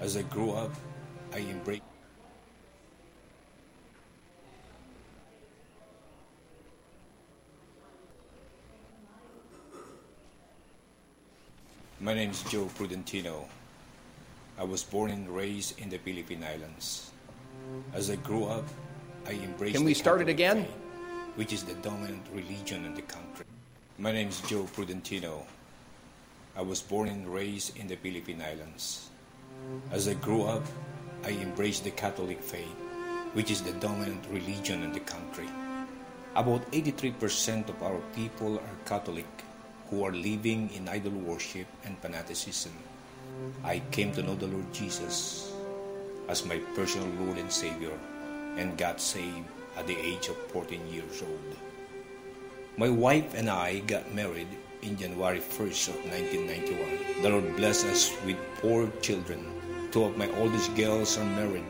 [0.00, 0.72] As I grew up,
[1.32, 1.82] I embraced
[12.00, 13.44] My name is Joe Prudentino.
[14.56, 17.10] I was born and raised in the Philippine Islands.
[17.92, 18.64] As I grew up,
[19.26, 20.64] I embraced Can we start it again?
[20.64, 23.44] faith, which is the dominant religion in the country.
[23.98, 25.44] My name is Joe Prudentino.
[26.58, 29.10] I was born and raised in the Philippine Islands.
[29.92, 30.66] As I grew up,
[31.22, 32.74] I embraced the Catholic faith,
[33.32, 35.46] which is the dominant religion in the country.
[36.34, 39.30] About 83% of our people are Catholic
[39.88, 42.74] who are living in idol worship and fanaticism.
[43.62, 45.52] I came to know the Lord Jesus
[46.26, 47.94] as my personal Lord and Savior
[48.56, 49.46] and got saved
[49.76, 51.54] at the age of 14 years old.
[52.76, 54.50] My wife and I got married
[54.82, 57.22] in January 1st of 1991.
[57.22, 59.44] The Lord blessed us with four children.
[59.90, 61.66] Two of my oldest girls are married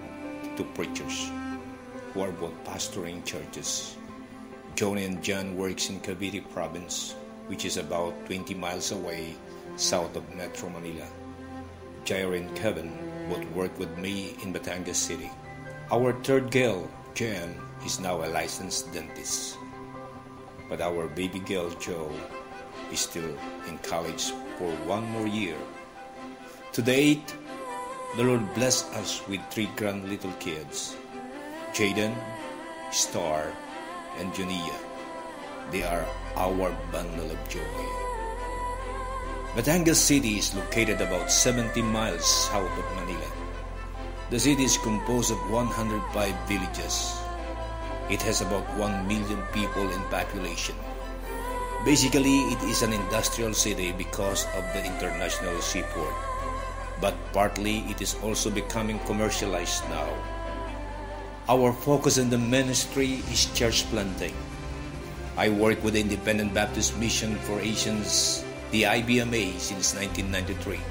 [0.57, 1.31] to preachers
[2.13, 3.97] who are both pastoring churches.
[4.75, 7.15] Johnny and John works in Cavite province,
[7.47, 9.35] which is about 20 miles away
[9.77, 11.07] south of Metro Manila.
[12.05, 12.93] Jair and Kevin
[13.29, 15.31] both work with me in Batangas City.
[15.91, 17.55] Our third girl, Jen,
[17.85, 19.57] is now a licensed dentist.
[20.69, 22.13] But our baby girl, Joe,
[22.93, 23.31] is still
[23.69, 25.57] in college for one more year.
[26.73, 27.35] To date,
[28.17, 30.97] the Lord blessed us with three grand little kids
[31.73, 32.15] Jaden,
[32.91, 33.53] Star,
[34.19, 34.79] and Junia.
[35.71, 37.99] They are our bundle of joy.
[39.55, 43.31] Batangas City is located about 70 miles south of Manila.
[44.31, 47.17] The city is composed of 105 villages.
[48.09, 50.77] It has about 1 million people in population.
[51.85, 56.15] Basically, it is an industrial city because of the international seaport.
[57.01, 60.11] But partly, it is also becoming commercialized now.
[61.49, 64.35] Our focus in the ministry is church planting.
[65.39, 70.83] I work with the Independent Baptist Mission for Asians, the IBMA, since 1993,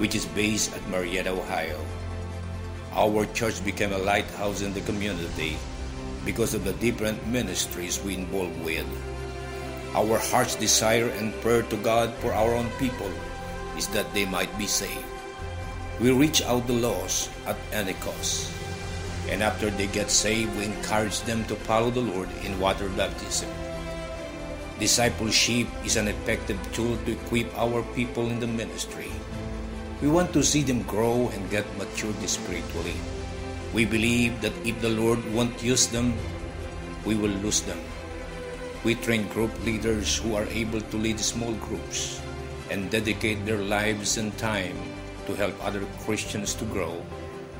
[0.00, 1.78] which is based at Marietta, Ohio.
[2.96, 5.60] Our church became a lighthouse in the community
[6.24, 8.88] because of the different ministries we involve with.
[9.96, 13.08] Our heart's desire and prayer to God for our own people
[13.80, 15.08] is that they might be saved.
[15.96, 18.52] We reach out the lost at any cost.
[19.32, 23.48] And after they get saved, we encourage them to follow the Lord in water baptism.
[24.76, 29.08] Discipleship is an effective tool to equip our people in the ministry.
[30.04, 33.00] We want to see them grow and get matured spiritually.
[33.72, 36.12] We believe that if the Lord won't use them,
[37.08, 37.80] we will lose them.
[38.86, 42.22] We train group leaders who are able to lead small groups
[42.70, 44.78] and dedicate their lives and time
[45.26, 47.02] to help other Christians to grow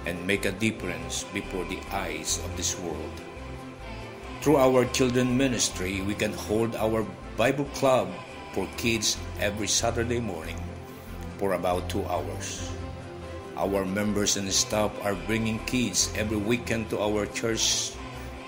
[0.07, 3.17] and make a difference before the eyes of this world.
[4.39, 7.03] Through our children ministry, we can hold our
[7.35, 8.07] Bible club
[8.55, 10.63] for kids every Saturday morning
[11.43, 12.71] for about two hours.
[13.59, 17.96] Our members and staff are bringing kids every weekend to our church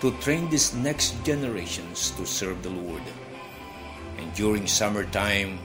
[0.01, 3.03] to train these next generations to serve the Lord.
[4.19, 5.59] And during summertime,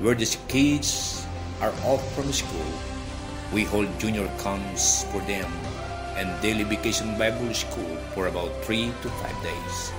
[0.00, 1.26] where these kids
[1.60, 2.72] are off from school,
[3.52, 5.50] we hold junior camps for them
[6.16, 9.92] and daily vacation Bible school for about three to five days.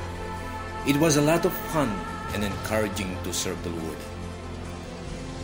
[0.88, 1.90] It was a lot of fun
[2.34, 3.98] and encouraging to serve the Lord.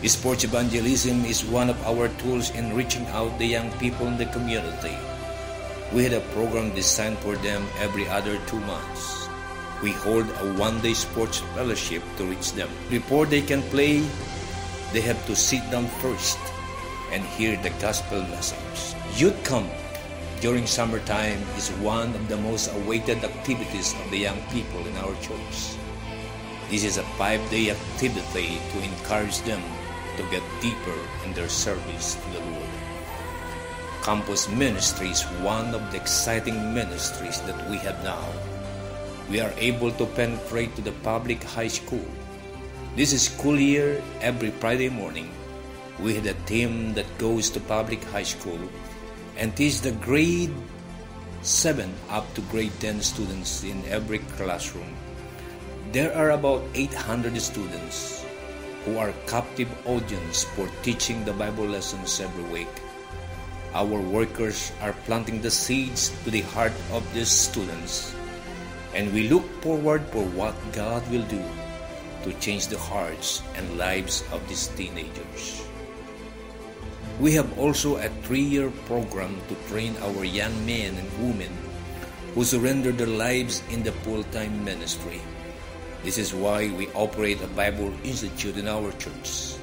[0.03, 4.25] Sports evangelism is one of our tools in reaching out the young people in the
[4.27, 4.97] community.
[5.91, 9.27] We had a program designed for them every other two months.
[9.81, 12.69] We hold a one-day sports fellowship to reach them.
[12.89, 14.05] Before they can play,
[14.93, 16.37] they have to sit down first
[17.11, 18.93] and hear the gospel message.
[19.17, 19.69] Youth camp
[20.41, 25.15] during summertime is one of the most awaited activities of the young people in our
[25.25, 25.73] church.
[26.69, 29.61] This is a five-day activity to encourage them
[30.17, 32.48] to get deeper in their service to the Lord.
[34.03, 38.23] Campus ministry is one of the exciting ministries that we have now.
[39.29, 42.07] We are able to penetrate to the public high school.
[42.95, 45.29] This school year, every Friday morning,
[45.99, 48.59] we had a team that goes to public high school
[49.37, 50.55] and teach the grade
[51.41, 54.95] 7 up to grade 10 students in every classroom.
[55.91, 58.23] There are about 800 students
[58.85, 62.71] who are captive audience for teaching the Bible lessons every week.
[63.73, 68.15] Our workers are planting the seeds to the heart of these students,
[68.95, 71.43] and we look forward for what God will do
[72.25, 75.61] to change the hearts and lives of these teenagers.
[77.19, 81.53] We have also a three-year program to train our young men and women
[82.33, 85.21] who surrender their lives in the full-time ministry.
[86.01, 89.58] This is why we operate a Bible Institute in our church.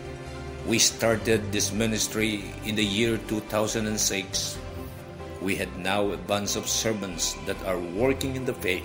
[0.67, 3.87] We started this ministry in the year 2006.
[5.39, 8.83] We had now a bunch of servants that are working in the faith.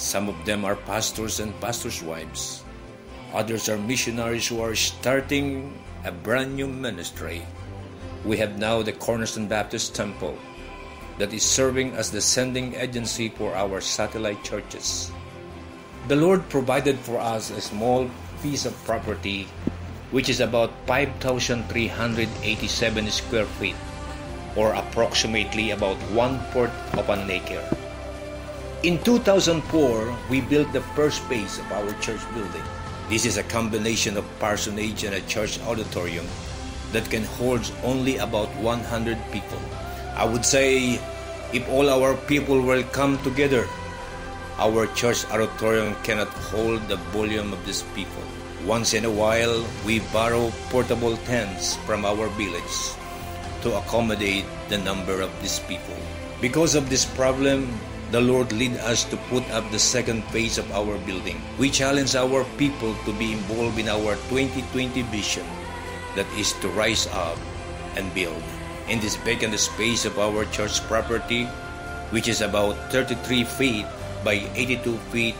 [0.00, 2.64] Some of them are pastors and pastors' wives.
[3.36, 5.76] Others are missionaries who are starting
[6.08, 7.44] a brand new ministry.
[8.24, 10.40] We have now the Cornerstone Baptist Temple
[11.18, 15.12] that is serving as the sending agency for our satellite churches.
[16.08, 18.08] The Lord provided for us a small
[18.40, 19.44] piece of property
[20.10, 23.76] which is about 5,387 square feet,
[24.56, 27.62] or approximately about one fourth of an acre.
[28.82, 32.64] In 2004, we built the first phase of our church building.
[33.08, 36.26] This is a combination of parsonage and a church auditorium
[36.92, 39.60] that can hold only about 100 people.
[40.16, 40.98] I would say
[41.52, 43.66] if all our people will come together,
[44.58, 48.22] our church auditorium cannot hold the volume of these people.
[48.66, 52.92] Once in a while, we borrow portable tents from our village
[53.62, 55.96] to accommodate the number of these people.
[56.42, 57.72] Because of this problem,
[58.10, 61.40] the Lord lead us to put up the second phase of our building.
[61.56, 65.46] We challenge our people to be involved in our 2020 vision
[66.14, 67.38] that is to rise up
[67.96, 68.42] and build.
[68.88, 71.44] In this vacant space of our church property,
[72.12, 73.86] which is about 33 feet
[74.22, 75.34] by 82 feet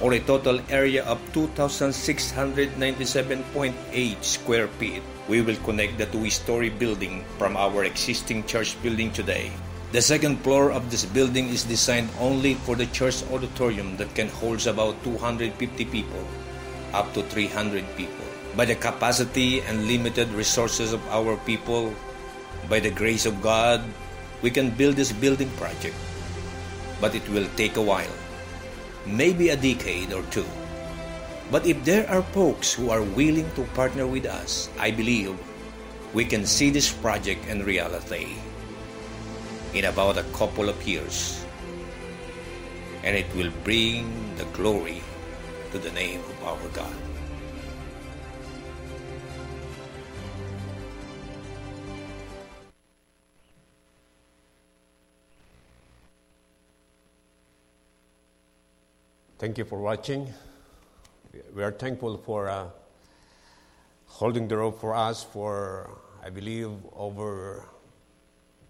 [0.00, 5.02] or a total area of 2,697.8 square feet.
[5.28, 9.50] We will connect the two-story building from our existing church building today.
[9.92, 14.28] The second floor of this building is designed only for the church auditorium that can
[14.28, 16.26] hold about 250 people,
[16.92, 18.26] up to 300 people.
[18.56, 21.94] By the capacity and limited resources of our people,
[22.68, 23.80] by the grace of God,
[24.42, 25.94] we can build this building project.
[27.00, 28.10] But it will take a while
[29.06, 30.46] maybe a decade or two.
[31.50, 35.38] But if there are folks who are willing to partner with us, I believe
[36.12, 38.34] we can see this project in reality
[39.74, 41.44] in about a couple of years.
[43.04, 45.02] And it will bring the glory
[45.70, 47.05] to the name of our God.
[59.38, 60.32] Thank you for watching.
[61.54, 62.70] We are thankful for uh,
[64.06, 65.90] holding the rope for us for,
[66.24, 67.68] I believe, over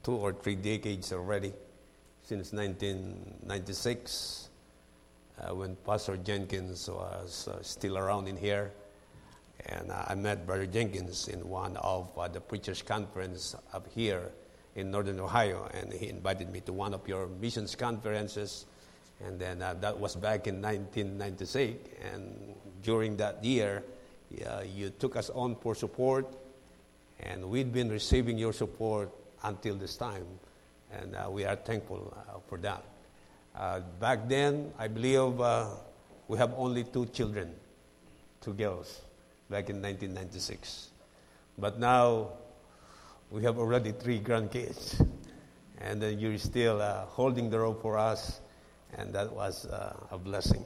[0.03, 1.53] two or three decades already,
[2.25, 4.49] since 1996,
[5.39, 8.73] uh, when Pastor Jenkins was uh, still around in here.
[9.67, 14.33] And I met Brother Jenkins in one of uh, the preachers' conference up here
[14.75, 18.67] in Northern Ohio, and he invited me to one of your missions conferences
[19.25, 21.89] and then uh, that was back in 1996.
[22.13, 23.83] And during that year,
[24.47, 26.27] uh, you took us on for support,
[27.21, 29.11] and we've been receiving your support
[29.45, 30.27] until this time.
[30.93, 32.85] And uh, we are thankful uh, for that.
[33.55, 35.67] Uh, back then, I believe uh,
[36.29, 37.55] we have only two children,
[38.41, 39.01] two girls,
[39.49, 40.91] back in 1996.
[41.59, 42.33] But now,
[43.31, 45.05] we have already three grandkids.
[45.79, 48.41] And you're still holding the rope for us
[48.97, 50.65] and that was uh, a blessing.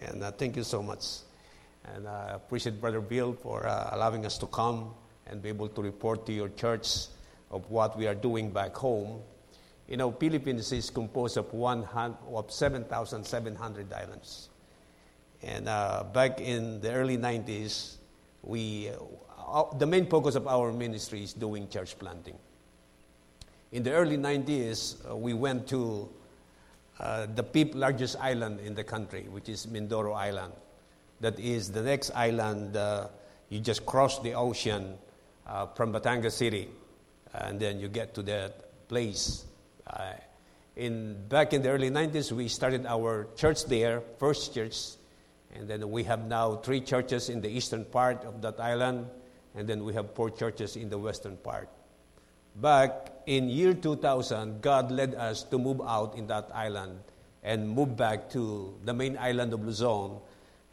[0.00, 1.04] And uh, thank you so much.
[1.84, 4.94] And I appreciate Brother Bill for uh, allowing us to come
[5.26, 7.06] and be able to report to your church
[7.50, 9.20] of what we are doing back home.
[9.88, 14.48] You know, Philippines is composed of, of 7,700 islands.
[15.42, 17.96] And uh, back in the early 90s,
[18.42, 18.90] we,
[19.38, 22.38] uh, the main focus of our ministry is doing church planting.
[23.72, 26.10] In the early 90s, uh, we went to
[27.00, 30.52] uh, the fifth largest island in the country, which is Mindoro Island.
[31.20, 32.76] That is the next island.
[32.76, 33.08] Uh,
[33.48, 34.98] you just cross the ocean
[35.46, 36.68] uh, from Batangas City,
[37.32, 39.44] and then you get to that place.
[39.86, 40.12] Uh,
[40.76, 44.76] in back in the early 90s, we started our church there, first church,
[45.54, 49.06] and then we have now three churches in the eastern part of that island,
[49.54, 51.70] and then we have four churches in the western part.
[52.56, 56.98] Back in year 2000, God led us to move out in that island
[57.42, 60.18] and move back to the main island of Luzon.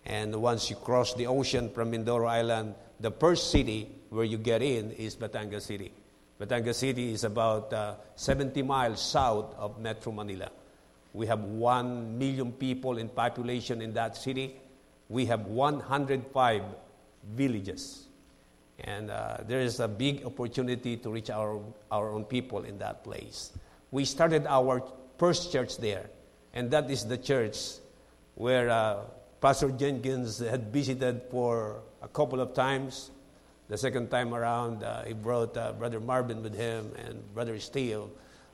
[0.05, 4.62] And once you cross the ocean from Mindoro Island, the first city where you get
[4.62, 5.91] in is Batangas City.
[6.39, 10.50] Batangas City is about uh, 70 miles south of Metro Manila.
[11.13, 14.55] We have 1 million people in population in that city.
[15.10, 16.63] We have 105
[17.34, 18.06] villages.
[18.79, 21.60] And uh, there is a big opportunity to reach our,
[21.91, 23.51] our own people in that place.
[23.89, 24.84] We started our
[25.17, 26.10] first church there,
[26.53, 27.57] and that is the church
[28.36, 28.98] where uh,
[29.41, 33.10] Pastor Jenkins had visited for a couple of times.
[33.67, 38.10] The second time around, uh, he brought uh, Brother Marvin with him and Brother Steele,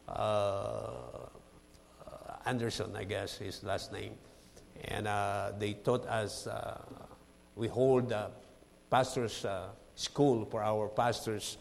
[0.08, 0.92] uh,
[2.46, 4.14] Anderson, I guess, his last name.
[4.86, 6.48] And uh, they taught us,
[7.56, 8.14] we hold
[8.90, 9.46] pastor's
[9.96, 11.58] school for our pastors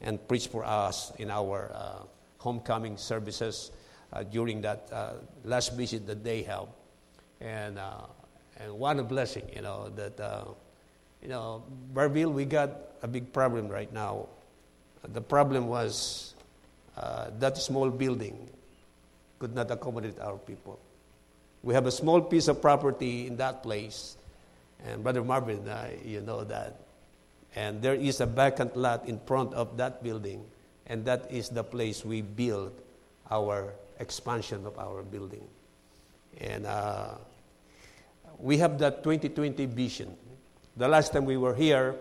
[0.00, 2.02] and preach for us in our uh,
[2.38, 3.70] homecoming services
[4.12, 5.12] uh, during that uh,
[5.44, 6.68] last visit that they held.
[7.40, 7.78] And,
[8.58, 10.18] and what a blessing, you know, that
[11.22, 12.70] you know, Barville, we got
[13.02, 14.28] a big problem right now.
[15.02, 16.34] The problem was
[16.96, 18.48] uh, that small building
[19.40, 20.78] could not accommodate our people.
[21.62, 24.16] We have a small piece of property in that place,
[24.84, 26.85] and Brother Marvin, uh, you know that.
[27.56, 30.44] And there is a vacant lot in front of that building,
[30.86, 32.72] and that is the place we build
[33.30, 35.42] our expansion of our building.
[36.38, 37.16] And uh,
[38.38, 40.14] we have that 2020 vision
[40.76, 41.96] the last time we were here,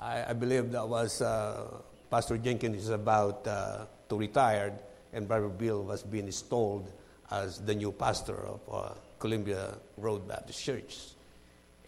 [0.00, 1.66] I, I believe that was uh,
[2.10, 4.72] Pastor Jenkins is about uh, to retire,
[5.12, 6.90] and Brother Bill was being installed
[7.30, 10.96] as the new pastor of uh, Columbia Road Baptist Church.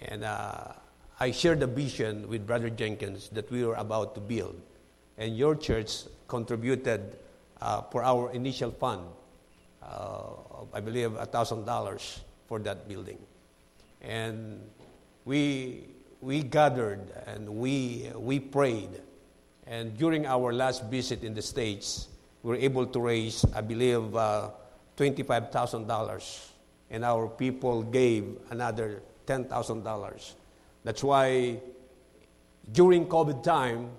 [0.02, 0.72] And uh,
[1.18, 4.60] I shared a vision with Brother Jenkins that we were about to build.
[5.16, 7.16] And your church contributed
[7.60, 9.00] uh, for our initial fund,
[9.82, 10.28] uh,
[10.74, 12.18] I believe $1,000
[12.48, 13.18] for that building.
[14.02, 14.60] And
[15.24, 15.84] we,
[16.20, 19.00] we gathered and we, we prayed.
[19.66, 22.08] And during our last visit in the States,
[22.42, 24.50] we were able to raise, I believe, uh,
[24.98, 26.48] $25,000.
[26.90, 30.34] And our people gave another $10,000.
[30.86, 31.58] That's why
[32.70, 33.90] during COVID time,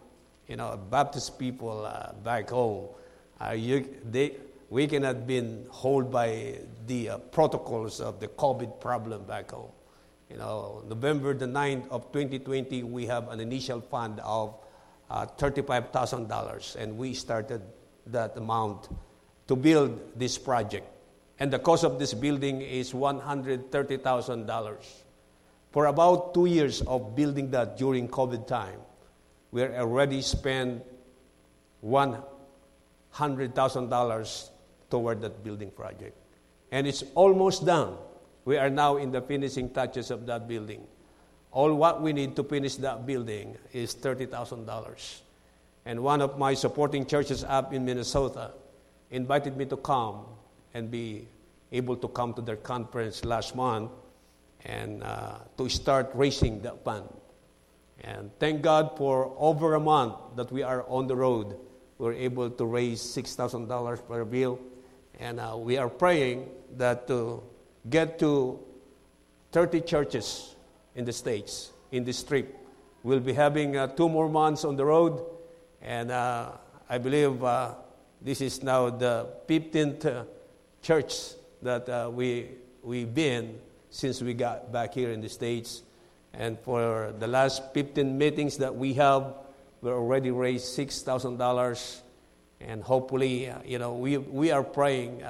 [0.47, 2.87] you know, Baptist people uh, back home,
[3.41, 4.37] uh, you, they,
[4.69, 5.43] we cannot be
[5.81, 9.71] held by the uh, protocols of the COVID problem back home
[10.29, 14.55] you know, November the 9th of 2020, we have an initial fund of
[15.09, 17.61] uh, $35,000, and we started
[18.07, 18.89] that amount
[19.47, 20.85] to build this project.
[21.39, 24.77] And the cost of this building is $130,000.
[25.77, 28.79] For about two years of building that during COVID time,
[29.51, 30.83] we already spent
[31.85, 34.49] $100,000
[34.89, 36.17] toward that building project.
[36.71, 37.93] And it's almost done.
[38.43, 40.81] We are now in the finishing touches of that building.
[41.51, 45.19] All what we need to finish that building is $30,000.
[45.85, 48.49] And one of my supporting churches up in Minnesota
[49.11, 50.25] invited me to come
[50.73, 51.27] and be
[51.71, 53.91] able to come to their conference last month
[54.67, 57.07] and uh, to start raising the fund.
[58.01, 61.57] And thank God for over a month that we are on the road.
[61.97, 64.59] We're able to raise $6,000 per bill.
[65.19, 67.41] And uh, we are praying that to
[67.89, 68.59] get to
[69.53, 70.55] 30 churches
[70.95, 72.53] in the States in this trip.
[73.03, 75.23] We'll be having uh, two more months on the road,
[75.81, 76.51] and uh,
[76.89, 77.75] I believe uh,
[78.21, 80.23] this is now the 15th uh,
[80.81, 81.13] church
[81.61, 82.49] that uh, we,
[82.83, 83.59] we've been
[83.89, 85.83] since we got back here in the States.
[86.33, 89.33] And for the last 15 meetings that we have,
[89.81, 92.01] we already raised $6,000.
[92.59, 95.23] And hopefully, uh, you know, we, we are praying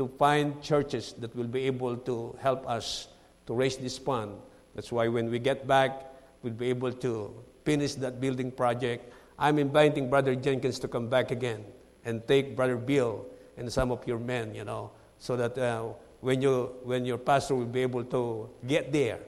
[0.00, 3.08] to find churches that will be able to help us
[3.46, 4.32] to raise this fund.
[4.74, 6.06] That's why when we get back,
[6.42, 7.34] we'll be able to
[7.64, 9.12] finish that building project.
[9.38, 11.64] I'm inviting Brother Jenkins to come back again
[12.06, 13.26] and take Brother Bill
[13.58, 17.54] and some of your men, you know, so that uh, when, you, when your pastor
[17.54, 19.18] will be able to get there,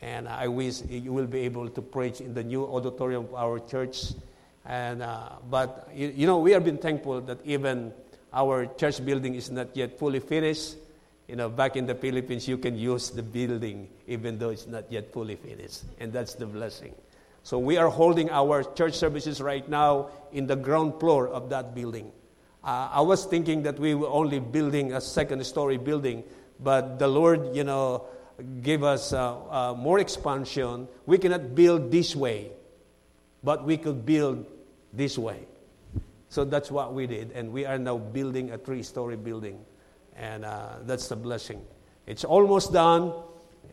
[0.00, 3.58] and I wish you will be able to preach in the new auditorium of our
[3.58, 4.12] church.
[4.64, 7.92] And, uh, but, you, you know, we have been thankful that even
[8.32, 10.76] our church building is not yet fully finished.
[11.28, 14.92] You know, back in the Philippines, you can use the building even though it's not
[14.92, 15.82] yet fully finished.
[15.98, 16.94] And that's the blessing.
[17.42, 21.74] So we are holding our church services right now in the ground floor of that
[21.74, 22.12] building.
[22.66, 26.24] Uh, I was thinking that we were only building a second story building,
[26.58, 28.06] but the Lord, you know,
[28.60, 30.88] gave us uh, uh, more expansion.
[31.06, 32.50] We cannot build this way,
[33.44, 34.46] but we could build
[34.92, 35.46] this way.
[36.28, 39.64] So that's what we did, and we are now building a three story building,
[40.16, 41.62] and uh, that's the blessing.
[42.08, 43.12] It's almost done,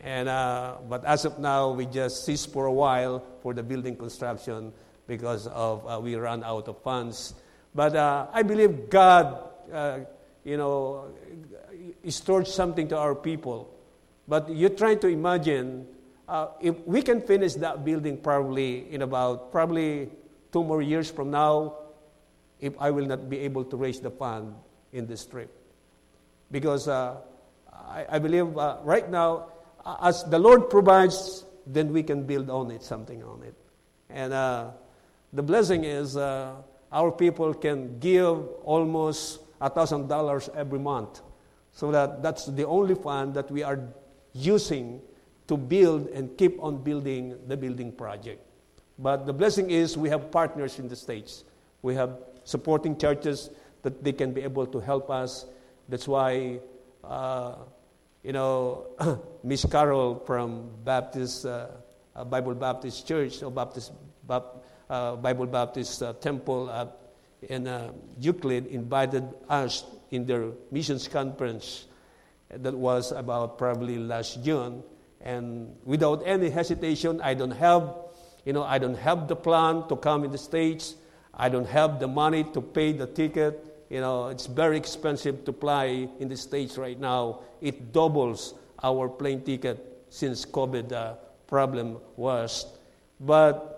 [0.04, 3.96] and, uh, but as of now, we just cease for a while for the building
[3.96, 4.72] construction
[5.08, 7.34] because of uh, we run out of funds.
[7.74, 9.98] But uh, I believe God, uh,
[10.44, 11.12] you know,
[12.08, 13.74] stored something to our people.
[14.28, 15.86] But you try to imagine
[16.28, 20.10] uh, if we can finish that building probably in about probably
[20.52, 21.74] two more years from now,
[22.60, 24.54] if I will not be able to raise the fund
[24.92, 25.50] in this trip.
[26.50, 27.16] Because uh,
[27.72, 29.48] I, I, believe uh, right now,
[30.00, 33.54] as the Lord provides, then we can build on it, something on it.
[34.08, 34.70] And uh,
[35.32, 36.16] the blessing is
[36.94, 41.20] our people can give almost $1,000 every month.
[41.72, 43.80] So that that's the only fund that we are
[44.32, 45.02] using
[45.48, 48.40] to build and keep on building the building project.
[48.96, 51.42] But the blessing is we have partners in the States.
[51.82, 53.50] We have supporting churches
[53.82, 55.46] that they can be able to help us.
[55.88, 56.60] That's why,
[57.02, 57.56] uh,
[58.22, 58.86] you know,
[59.42, 61.66] Miss Carol from Baptist, uh,
[62.30, 63.92] Bible Baptist Church, or Baptist,
[64.30, 64.40] uh,
[64.88, 66.70] Bible Baptist uh, Temple
[67.48, 71.86] in uh, Euclid invited us in their missions conference
[72.50, 74.82] that was about probably last June.
[75.20, 77.94] And without any hesitation, I don't have,
[78.44, 80.94] you know, I don't have the plan to come in the States.
[81.32, 83.86] I don't have the money to pay the ticket.
[83.90, 87.40] You know, it's very expensive to fly in the States right now.
[87.60, 91.14] It doubles our plane ticket since COVID uh,
[91.46, 92.66] problem was.
[93.18, 93.73] But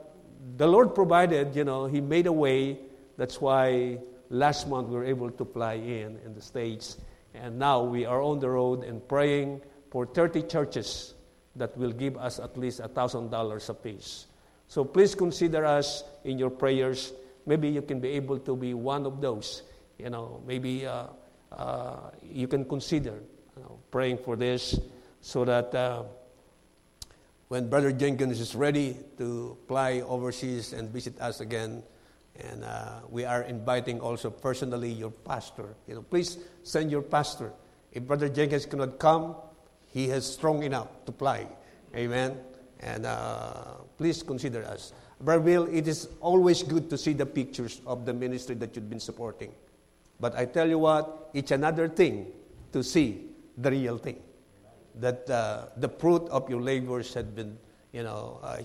[0.57, 2.79] the Lord provided, you know, He made a way
[3.17, 6.99] that's why last month we were able to fly in in the States.
[7.35, 11.15] And now we are on the road and praying for 30 churches
[11.57, 14.27] that will give us at least $1,000 apiece.
[14.69, 17.13] So please consider us in your prayers.
[17.47, 19.63] Maybe you can be able to be one of those.
[19.99, 21.07] You know, maybe uh,
[21.53, 23.15] uh, you can consider
[23.57, 24.79] you know, praying for this
[25.21, 26.03] so that uh,
[27.49, 31.83] when Brother Jenkins is ready to fly overseas and visit us again,
[32.41, 35.75] and uh, we are inviting also personally your pastor.
[35.87, 37.53] You know, please send your pastor.
[37.93, 39.37] If Brother Jenkins cannot come,
[39.93, 41.47] he is strong enough to fly.
[41.95, 42.37] Amen.
[42.81, 44.93] And uh, please consider us.
[45.21, 48.91] Brother Bill, it is always good to see the pictures of the ministry that you've
[48.91, 49.53] been supporting.
[50.21, 52.27] But I tell you what, it's another thing
[52.73, 54.21] to see the real thing.
[54.97, 57.59] That uh, the fruit of your labors had been,
[57.93, 58.59] you know, uh,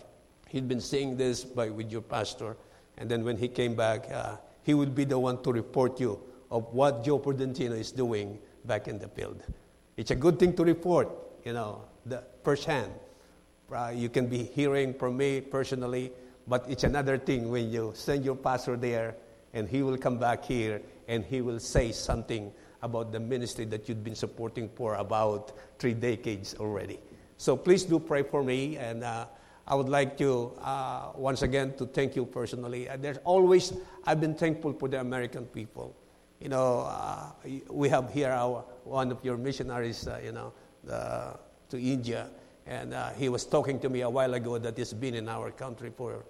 [0.48, 2.56] he'd been saying this by with your pastor
[2.98, 6.20] and then when he came back, uh, he would be the one to report you
[6.52, 9.42] of what Joe Prudentino is doing back in the field.
[9.98, 11.10] It's a good thing to report,
[11.44, 12.92] you know, the firsthand.
[13.74, 16.12] Uh, you can be hearing from me personally,
[16.48, 19.16] but it's another thing when you send your pastor there
[19.54, 23.88] and he will come back here and he will say something about the ministry that
[23.88, 27.00] you've been supporting for about three decades already.
[27.38, 29.26] So please do pray for me and uh,
[29.68, 32.90] I would like to, uh, once again, to thank you personally.
[32.90, 33.74] Uh, there's always,
[34.06, 35.96] I've been thankful for the American people.
[36.40, 37.32] You know, uh,
[37.70, 40.54] we have here our, one of your missionaries, uh, you know,
[41.70, 42.28] to India,
[42.66, 45.52] and uh, he was talking to me a while ago that he's been in our
[45.52, 46.26] country for,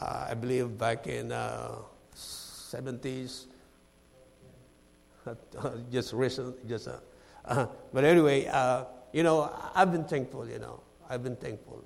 [0.00, 1.32] uh, I believe, back in
[2.14, 3.46] 70s,
[5.92, 6.88] just recent, just.
[6.88, 6.98] Uh,
[7.44, 10.48] uh, but anyway, uh, you know, I've been thankful.
[10.48, 11.84] You know, I've been thankful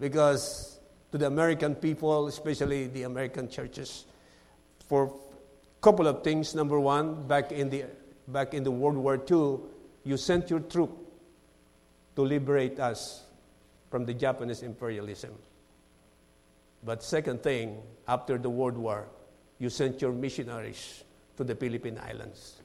[0.00, 0.78] because
[1.12, 4.04] to the American people, especially the American churches,
[4.88, 6.54] for a couple of things.
[6.54, 7.84] Number one, back in the
[8.28, 9.58] back in the World War II,
[10.04, 10.90] you sent your troop
[12.16, 13.24] to liberate us
[13.90, 15.32] from the Japanese imperialism.
[16.84, 19.08] But second thing, after the World War,
[19.58, 21.04] you sent your missionaries
[21.36, 22.55] to the Philippine Islands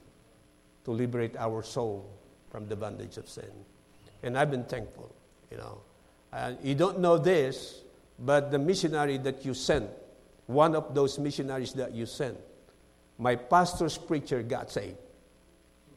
[0.84, 2.08] to liberate our soul
[2.50, 3.50] from the bondage of sin.
[4.22, 5.14] And I've been thankful,
[5.50, 5.80] you know.
[6.32, 7.82] And you don't know this,
[8.18, 9.88] but the missionary that you sent,
[10.46, 12.38] one of those missionaries that you sent,
[13.18, 14.96] my pastor's preacher got saved.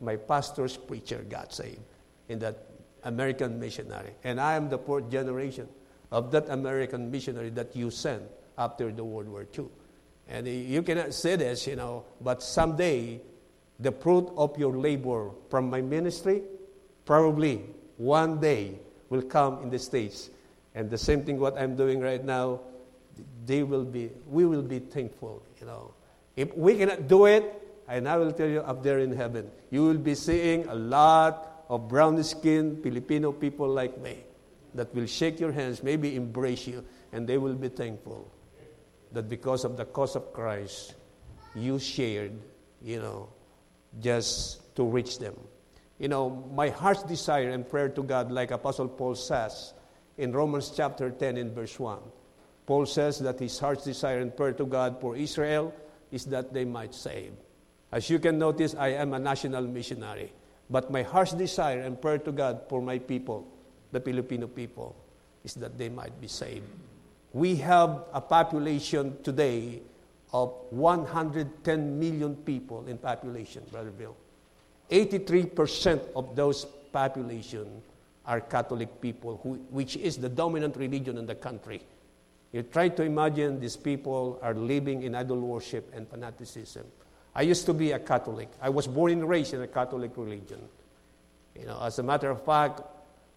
[0.01, 1.79] My pastor's preacher got saved
[2.27, 2.57] in that
[3.03, 4.11] American missionary.
[4.23, 5.67] And I am the fourth generation
[6.11, 8.23] of that American missionary that you sent
[8.57, 9.65] after the World War II.
[10.27, 13.21] And you cannot say this, you know, but someday
[13.79, 16.41] the fruit of your labor from my ministry,
[17.05, 17.61] probably
[17.97, 20.29] one day will come in the States.
[20.73, 22.61] And the same thing what I'm doing right now,
[23.45, 25.93] they will be, we will be thankful, you know.
[26.35, 29.83] If we cannot do it, and I will tell you up there in heaven, you
[29.83, 34.17] will be seeing a lot of brown skinned Filipino people like me
[34.73, 36.83] that will shake your hands, maybe embrace you,
[37.13, 38.29] and they will be thankful
[39.13, 40.95] that because of the cause of Christ,
[41.55, 42.33] you shared,
[42.81, 43.29] you know,
[44.01, 45.35] just to reach them.
[45.99, 49.73] You know, my heart's desire and prayer to God, like Apostle Paul says
[50.17, 51.99] in Romans chapter 10 in verse 1.
[52.65, 55.73] Paul says that his heart's desire and prayer to God for Israel
[56.11, 57.31] is that they might save.
[57.91, 60.33] As you can notice, I am a national missionary.
[60.69, 63.47] But my heart's desire and prayer to God for my people,
[63.91, 64.95] the Filipino people,
[65.43, 66.65] is that they might be saved.
[67.33, 69.81] We have a population today
[70.35, 74.17] of 110 million people in population, Brother Bill.
[74.91, 77.81] 83% of those population
[78.25, 81.81] are Catholic people, who, which is the dominant religion in the country.
[82.51, 86.85] You try to imagine these people are living in idol worship and fanaticism.
[87.33, 88.49] I used to be a Catholic.
[88.61, 90.59] I was born and raised in a Catholic religion.
[91.57, 92.81] You know, as a matter of fact,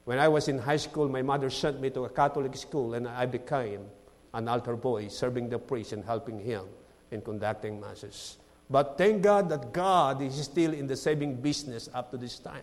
[0.04, 3.06] when I was in high school, my mother sent me to a Catholic school, and
[3.06, 3.86] I became
[4.34, 6.64] an altar boy, serving the priest and helping him
[7.10, 8.38] in conducting masses.
[8.70, 12.62] But thank God that God is still in the saving business up to this time.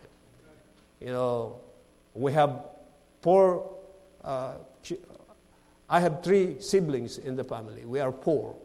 [0.99, 1.59] You know,
[2.13, 2.65] we have
[3.21, 3.75] four,
[4.23, 4.53] uh,
[5.89, 7.85] I have three siblings in the family.
[7.85, 8.55] We are poor.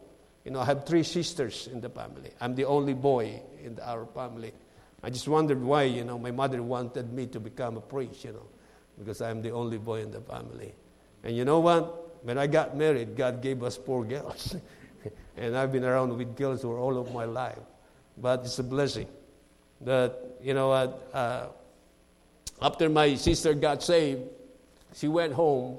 [0.44, 2.30] You know, I have three sisters in the family.
[2.40, 4.52] I'm the only boy in our family.
[5.02, 8.32] I just wondered why, you know, my mother wanted me to become a priest, you
[8.32, 8.46] know,
[8.98, 10.74] because I'm the only boy in the family.
[11.24, 12.24] And you know what?
[12.24, 14.56] When I got married, God gave us four girls.
[15.36, 17.58] and I've been around with girls for all of my life.
[18.18, 19.08] But it's a blessing
[19.80, 21.48] that, you know uh,
[22.62, 24.22] after my sister got saved,
[24.94, 25.78] she went home,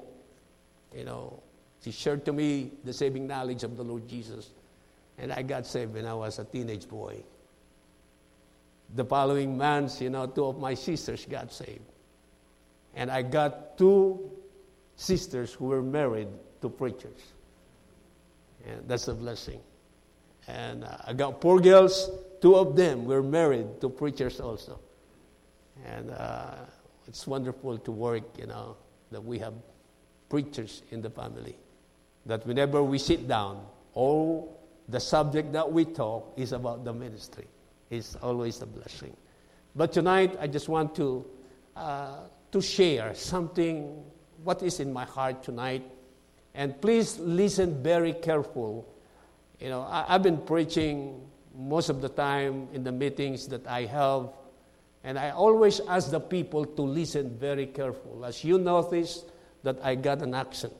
[0.94, 1.40] you know,
[1.82, 4.50] she shared to me the saving knowledge of the Lord Jesus.
[5.18, 7.22] And I got saved when I was a teenage boy.
[8.94, 11.80] The following months, you know, two of my sisters got saved.
[12.94, 14.30] And I got two
[14.96, 16.28] sisters who were married
[16.60, 17.31] to preachers.
[18.66, 19.60] And that's a blessing.
[20.48, 24.80] And uh, I got four girls, two of them were married to preachers also.
[25.84, 26.54] And uh,
[27.06, 28.76] it's wonderful to work, you know,
[29.10, 29.54] that we have
[30.28, 31.56] preachers in the family.
[32.26, 37.46] That whenever we sit down, all the subject that we talk is about the ministry.
[37.90, 39.16] It's always a blessing.
[39.74, 41.26] But tonight, I just want to,
[41.76, 42.16] uh,
[42.50, 44.02] to share something,
[44.44, 45.82] what is in my heart tonight.
[46.54, 48.88] And please listen very careful.
[49.58, 51.20] You know, I, I've been preaching
[51.54, 54.30] most of the time in the meetings that I have
[55.04, 58.24] and I always ask the people to listen very careful.
[58.24, 59.24] As you notice
[59.64, 60.74] that I got an accent.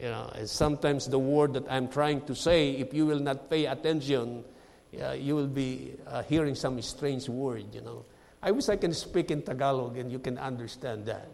[0.00, 3.66] You know, sometimes the word that I'm trying to say, if you will not pay
[3.66, 4.44] attention,
[5.00, 8.04] uh, you will be uh, hearing some strange word, you know.
[8.42, 11.28] I wish I can speak in Tagalog and you can understand that.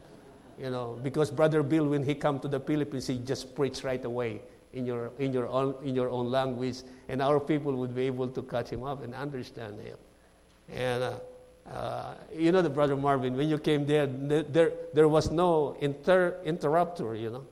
[0.60, 4.04] You know, because Brother Bill, when he come to the Philippines, he just preach right
[4.04, 4.40] away
[4.72, 8.28] in your, in your, own, in your own language, and our people would be able
[8.28, 9.96] to catch him up and understand him.
[10.72, 11.12] And uh,
[11.72, 16.38] uh, you know the brother Marvin, when you came there, there, there was no inter,
[16.44, 17.46] interrupter, you know.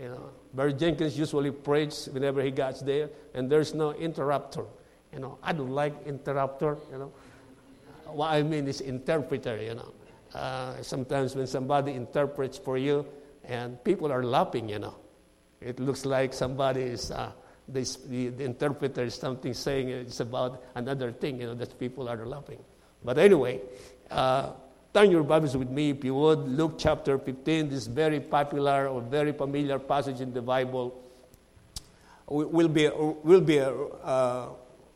[0.00, 4.64] You know, Barry Jenkins usually preaches whenever he gets there, and there's no interrupter.
[5.12, 7.12] You know, I don't like interrupter, you know.
[8.06, 9.92] What I mean is interpreter, you know.
[10.34, 13.06] Uh, sometimes when somebody interprets for you,
[13.44, 14.94] and people are laughing, you know.
[15.60, 17.32] It looks like somebody is, uh,
[17.68, 22.08] this, the, the interpreter is something saying it's about another thing, you know, that people
[22.08, 22.58] are laughing.
[23.04, 23.60] But anyway,
[24.10, 24.50] uh,
[24.94, 26.48] turn your Bibles with me, if you would.
[26.48, 30.98] Luke chapter 15, this very popular or very familiar passage in the Bible.
[32.28, 34.46] We'll be, we'll be uh,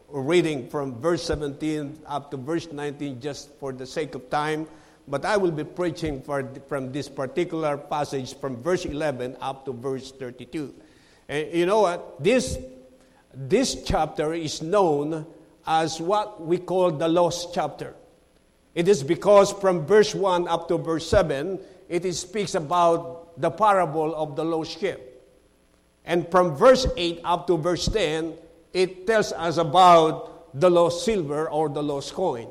[0.09, 4.67] reading from verse 17 up to verse 19 just for the sake of time.
[5.09, 9.73] But I will be preaching for, from this particular passage from verse 11 up to
[9.73, 10.75] verse 32.
[11.29, 12.23] And you know what?
[12.23, 12.59] This,
[13.33, 15.27] this chapter is known
[15.67, 17.95] as what we call the lost chapter.
[18.75, 24.15] It is because from verse 1 up to verse 7, it speaks about the parable
[24.15, 24.99] of the lost sheep.
[26.05, 28.35] And from verse 8 up to verse 10,
[28.73, 32.49] it tells us about the lost silver or the lost coin.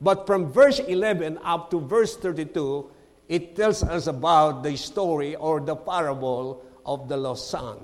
[0.00, 2.90] But from verse 11 up to verse 32,
[3.28, 7.78] it tells us about the story or the parable of the lost son.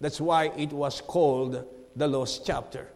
[0.00, 1.64] That's why it was called
[1.96, 2.88] the lost chapter.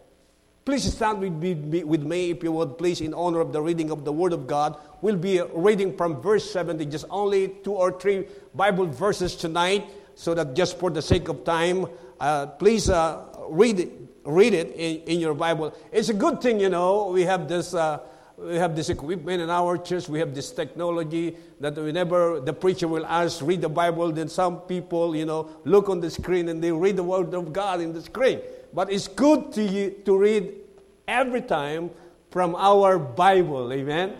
[0.65, 3.91] Please stand with me, with me, if you would, please, in honor of the reading
[3.91, 4.77] of the Word of God.
[5.01, 10.35] We'll be reading from verse 70, just only two or three Bible verses tonight, so
[10.35, 11.87] that just for the sake of time,
[12.21, 13.91] uh, please uh, read it,
[14.25, 15.75] read it in, in, your Bible.
[15.91, 17.75] It's a good thing, you know, we have this.
[17.75, 18.01] Uh,
[18.43, 20.09] we have this equipment in our church.
[20.09, 24.61] We have this technology that whenever the preacher will ask, read the Bible, then some
[24.61, 27.93] people, you know, look on the screen and they read the Word of God in
[27.93, 28.41] the screen.
[28.73, 30.55] But it's good to, to read
[31.07, 31.91] every time
[32.31, 33.73] from our Bible.
[33.73, 34.17] Amen?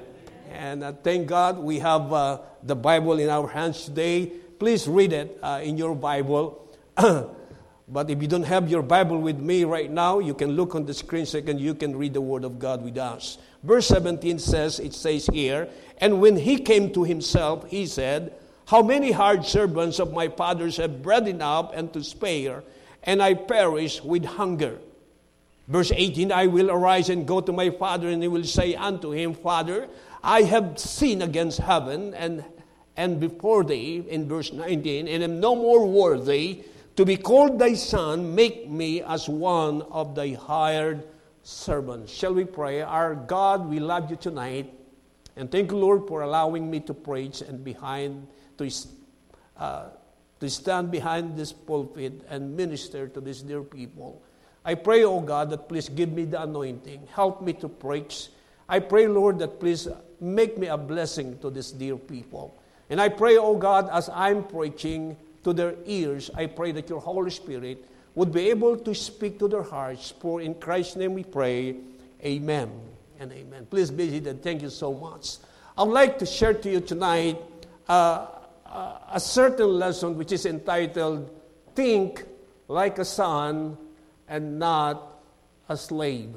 [0.53, 4.27] And uh, thank God we have uh, the Bible in our hands today.
[4.59, 6.69] Please read it uh, in your Bible.
[7.93, 10.87] but if you don't have your Bible with me right now, you can look on
[10.87, 11.61] the screen second.
[11.61, 13.39] You can read the Word of God with us.
[13.65, 18.33] Verse 17 says, it says here, And when he came to himself, he said,
[18.69, 22.63] How many hard servants of my fathers have bread enough and to spare,
[23.03, 24.79] and I perish with hunger.
[25.67, 29.11] Verse 18 I will arise and go to my father, and he will say unto
[29.11, 29.89] him, Father,
[30.23, 32.45] I have sinned against heaven and,
[32.97, 36.65] and before thee, in verse 19, and am no more worthy
[36.97, 38.35] to be called thy son.
[38.35, 41.07] Make me as one of thy hired
[41.43, 42.13] servants.
[42.13, 42.83] Shall we pray?
[42.83, 44.75] Our God, we love you tonight.
[45.37, 48.27] And thank you, Lord, for allowing me to preach and behind
[48.59, 48.71] to,
[49.57, 49.89] uh,
[50.41, 54.23] to stand behind this pulpit and minister to these dear people.
[54.65, 57.09] I pray, oh God, that please give me the anointing.
[57.15, 58.29] Help me to preach.
[58.69, 59.89] I pray, Lord, that please
[60.21, 62.61] make me a blessing to these dear people.
[62.91, 67.01] And I pray, oh God, as I'm preaching to their ears, I pray that your
[67.01, 70.13] Holy Spirit would be able to speak to their hearts.
[70.21, 71.77] For in Christ's name we pray,
[72.23, 72.71] Amen
[73.19, 73.67] and Amen.
[73.71, 74.43] Please be seated.
[74.43, 75.37] Thank you so much.
[75.77, 77.39] I would like to share to you tonight
[77.89, 78.27] uh,
[79.13, 81.31] a certain lesson which is entitled
[81.75, 82.25] Think
[82.69, 83.79] Like a Son
[84.29, 85.23] and Not
[85.69, 86.35] a Slave.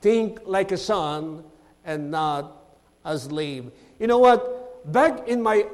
[0.00, 1.42] Think like a son
[1.84, 2.56] and not
[3.04, 3.72] a slave.
[3.98, 4.92] You know what?
[4.92, 5.66] Back in my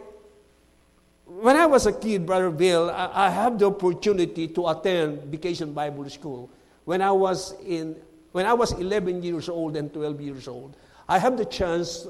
[1.43, 5.73] when I was a kid, Brother Bill, I, I had the opportunity to attend Vacation
[5.73, 6.49] Bible School
[6.85, 7.97] when I was in
[8.31, 10.77] when I was 11 years old and 12 years old.
[11.09, 12.07] I had the chance,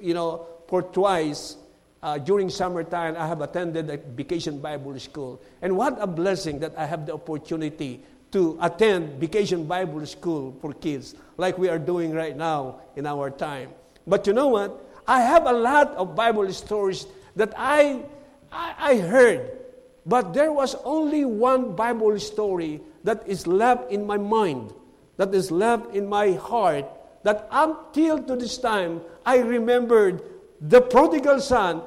[0.00, 1.56] you know, for twice
[2.02, 5.42] uh, during summertime, I have attended a Vacation Bible School.
[5.60, 10.72] And what a blessing that I have the opportunity to attend Vacation Bible School for
[10.72, 13.70] kids, like we are doing right now in our time.
[14.06, 14.88] But you know what?
[15.06, 18.04] I have a lot of Bible stories that I
[18.58, 19.56] I, I heard,
[20.04, 24.74] but there was only one Bible story that is left in my mind,
[25.16, 26.84] that is left in my heart,
[27.22, 30.22] that until to this time, I remembered
[30.60, 31.82] the prodigal son.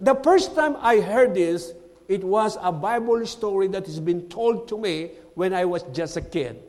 [0.00, 1.72] The first time I heard this,
[2.06, 6.16] it was a Bible story that has been told to me when I was just
[6.16, 6.62] a kid.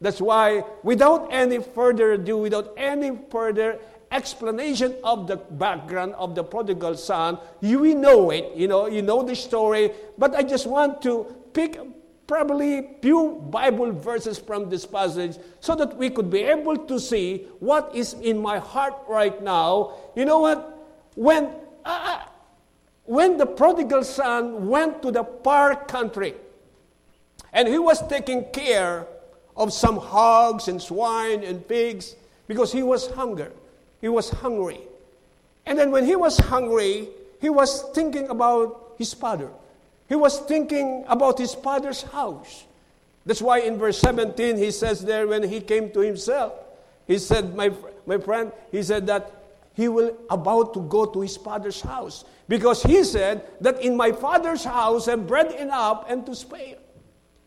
[0.00, 6.42] That's why, without any further ado, without any further explanation of the background of the
[6.42, 7.38] prodigal son.
[7.60, 11.78] You know it, you know, you know the story, but I just want to pick
[12.26, 17.46] probably few Bible verses from this passage so that we could be able to see
[17.58, 19.94] what is in my heart right now.
[20.14, 20.78] You know what?
[21.16, 21.46] When
[21.84, 22.20] uh, uh
[23.04, 26.34] when the prodigal son went to the far country
[27.52, 29.08] and he was taking care
[29.56, 32.14] of some hogs and swine and pigs
[32.46, 33.50] because he was hungry.
[34.00, 34.80] He was hungry.
[35.66, 37.08] And then when he was hungry,
[37.40, 39.50] he was thinking about his father.
[40.08, 42.64] He was thinking about his father's house.
[43.26, 46.52] That's why in verse 17 he says there when he came to himself,
[47.06, 47.72] he said, my,
[48.06, 49.30] my friend, he said that
[49.74, 52.24] he will about to go to his father's house.
[52.48, 56.76] Because he said that in my father's house have bread enough and to spare.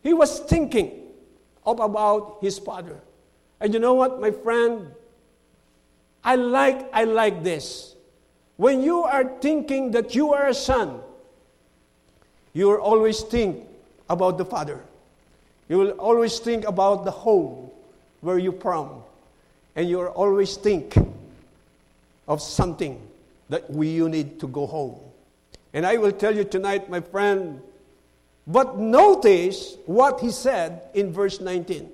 [0.02, 0.92] He was thinking
[1.66, 3.00] of about his father.
[3.60, 4.90] And you know what, my friend?
[6.24, 7.94] I like, I like this.
[8.56, 11.00] When you are thinking that you are a son,
[12.52, 13.66] you will always think
[14.08, 14.80] about the father.
[15.68, 17.70] You will always think about the home
[18.20, 19.02] where you from.
[19.76, 20.96] And you will always think
[22.28, 23.00] of something
[23.48, 24.98] that we, you need to go home.
[25.72, 27.60] And I will tell you tonight, my friend,
[28.46, 31.90] but notice what he said in verse 19.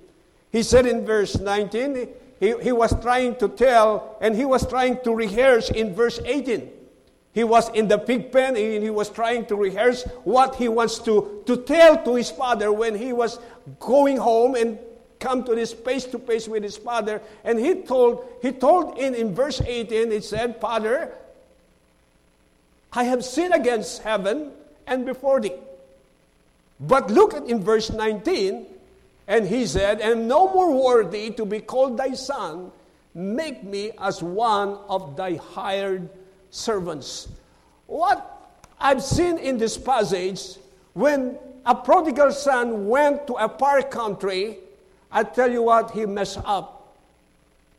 [0.53, 2.09] He said in verse 19,
[2.41, 6.69] he, he was trying to tell and he was trying to rehearse in verse 18.
[7.33, 10.99] He was in the pig pen and he was trying to rehearse what he wants
[11.01, 13.39] to, to tell to his father when he was
[13.79, 14.79] going home and
[15.21, 17.21] come to this face to face with his father.
[17.45, 21.13] And he told, he told in, in verse 18, he said, Father,
[22.93, 24.51] I have sinned against heaven
[24.87, 25.53] and before thee.
[26.81, 28.67] But look at in verse 19,
[29.31, 32.73] and he said, I am no more worthy to be called thy son.
[33.15, 36.11] Make me as one of thy hired
[36.51, 37.29] servants.
[37.87, 38.27] What
[38.81, 40.59] I've seen in this passage,
[40.95, 44.59] when a prodigal son went to a far country,
[45.13, 46.99] I tell you what, he messed up.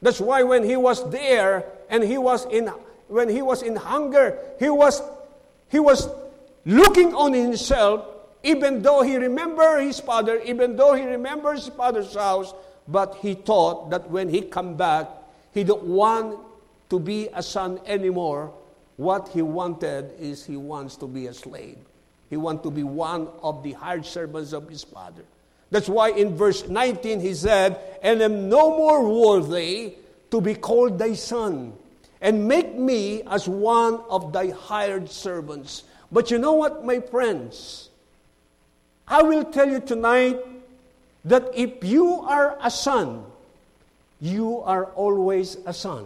[0.02, 2.72] That's why when he was there and he was in
[3.10, 5.02] when he was in hunger, he was
[5.68, 6.08] he was
[6.66, 8.06] looking on himself
[8.44, 12.54] even though he remembered his father, even though he remembers his father's house,
[12.88, 15.08] but he thought that when he come back,
[15.54, 16.40] he don't want
[16.90, 18.54] to be a son anymore.
[18.98, 21.78] What he wanted is he wants to be a slave.
[22.30, 25.24] He wants to be one of the hired servants of his father.
[25.70, 29.96] That's why in verse 19 he said, And am no more worthy
[30.32, 31.74] to be called thy son,
[32.22, 35.84] and make me as one of thy hired servants.
[36.12, 37.90] But you know what, my friends?
[39.08, 40.40] I will tell you tonight
[41.26, 43.26] that if you are a son,
[44.20, 46.06] you are always a son.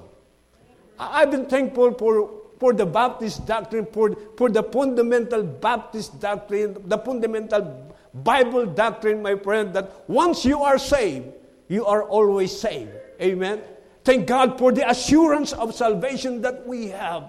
[0.97, 6.97] I've been thankful for, for the Baptist doctrine, for, for the fundamental Baptist doctrine, the
[6.97, 11.27] fundamental Bible doctrine, my friend, that once you are saved,
[11.67, 12.91] you are always saved.
[13.21, 13.61] Amen.
[14.03, 17.25] Thank God for the assurance of salvation that we have.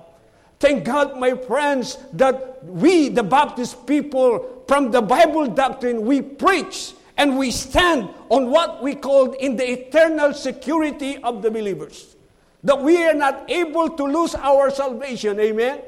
[0.60, 6.94] Thank God, my friends, that we, the Baptist people, from the Bible doctrine, we preach
[7.16, 12.16] and we stand on what we call in the eternal security of the believers.
[12.64, 15.38] That we are not able to lose our salvation.
[15.40, 15.80] Amen?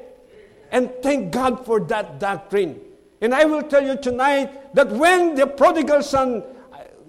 [0.70, 2.80] And thank God for that doctrine.
[3.20, 6.44] And I will tell you tonight that when the prodigal son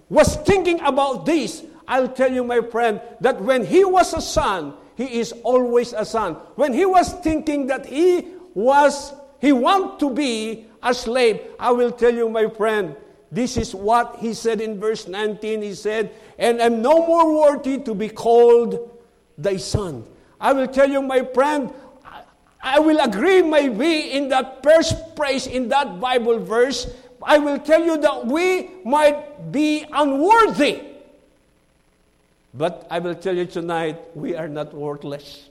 [0.09, 4.73] was thinking about this, I'll tell you, my friend, that when he was a son,
[4.95, 6.33] he is always a son.
[6.55, 11.91] When he was thinking that he was, he want to be a slave, I will
[11.91, 12.95] tell you, my friend,
[13.31, 15.61] this is what he said in verse 19.
[15.61, 18.89] He said, And I'm no more worthy to be called
[19.37, 20.05] thy son.
[20.39, 21.71] I will tell you, my friend,
[22.61, 26.87] I will agree maybe in that first phrase in that Bible verse.
[27.21, 30.89] I will tell you that we might be unworthy
[32.53, 35.49] but I will tell you tonight, we are not worthless.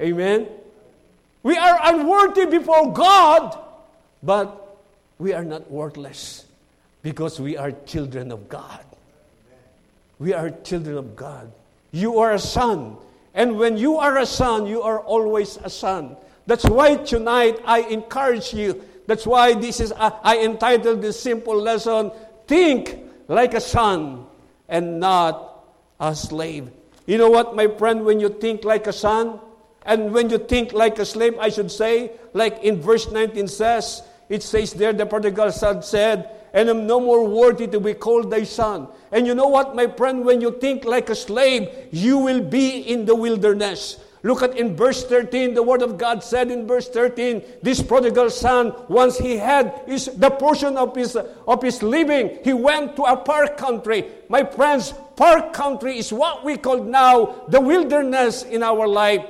[0.00, 0.48] Amen?
[1.42, 3.56] We are unworthy before God,
[4.26, 4.78] but
[5.18, 6.44] we are not worthless
[7.02, 8.84] because we are children of God.
[10.18, 11.52] We are children of God.
[11.92, 12.96] You are a son.
[13.32, 16.16] And when you are a son, you are always a son.
[16.46, 18.82] That's why tonight I encourage you.
[19.06, 22.10] That's why this is, uh, I entitled this simple lesson,
[22.46, 24.26] Think Like a Son
[24.68, 25.64] and not
[26.00, 26.70] a slave.
[27.06, 29.38] You know what, my friend, when you think like a son,
[29.84, 34.02] and when you think like a slave, I should say, like in verse 19 says,
[34.28, 38.30] it says there, the prodigal son said, and I'm no more worthy to be called
[38.30, 38.88] thy son.
[39.12, 42.80] And you know what, my friend, when you think like a slave, you will be
[42.80, 44.00] in the wilderness.
[44.22, 48.30] Look at in verse 13, the word of God said in verse 13, this prodigal
[48.30, 53.04] son, once he had his, the portion of his, of his living, he went to
[53.04, 54.04] a far country.
[54.28, 59.24] My friends, far country is what we call now the wilderness in our life.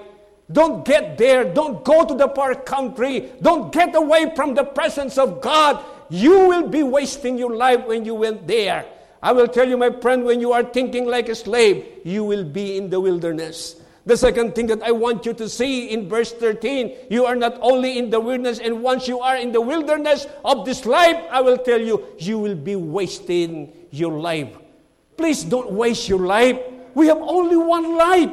[0.50, 1.44] Don't get there.
[1.44, 3.32] Don't go to the far country.
[3.42, 5.84] Don't get away from the presence of God.
[6.08, 8.86] You will be wasting your life when you went there.
[9.22, 12.44] I will tell you, my friend, when you are thinking like a slave, you will
[12.44, 13.80] be in the wilderness.
[14.04, 17.58] The second thing that I want you to see in verse 13, you are not
[17.60, 21.40] only in the wilderness, and once you are in the wilderness of this life, I
[21.40, 24.54] will tell you, you will be wasting your life.
[25.16, 26.60] Please don't waste your life.
[26.94, 28.30] We have only one life.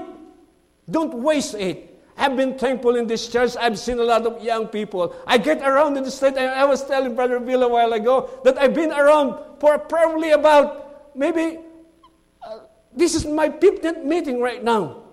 [0.91, 1.92] Don't waste it.
[2.17, 3.55] I've been thankful in this church.
[3.59, 5.15] I've seen a lot of young people.
[5.25, 6.37] I get around in the state.
[6.37, 11.15] I was telling Brother Bill a while ago that I've been around for probably about
[11.15, 11.59] maybe
[12.45, 12.59] uh,
[12.95, 15.03] this is my 15th meeting right now.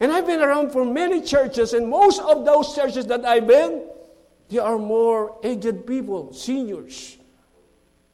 [0.00, 3.82] And I've been around for many churches, and most of those churches that I've been,
[4.48, 7.16] they are more aged people, seniors.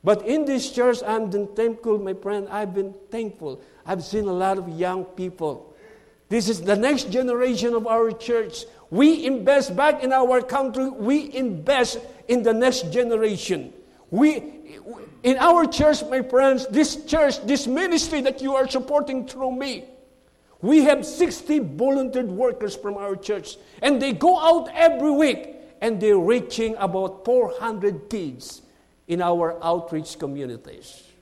[0.05, 2.49] But in this church, I'm thankful, my friend.
[2.51, 3.61] I've been thankful.
[3.87, 5.72] I've seen a lot of young people.
[6.33, 8.65] This is the next generation of our church.
[8.89, 10.89] We invest back in our country.
[10.89, 13.75] We invest in the next generation.
[14.11, 14.79] We,
[15.23, 19.85] in our church, my friends, this church, this ministry that you are supporting through me,
[20.63, 26.01] we have 60 volunteer workers from our church, and they go out every week and
[26.01, 28.63] they're reaching about 400 kids
[29.07, 31.13] in our outreach communities.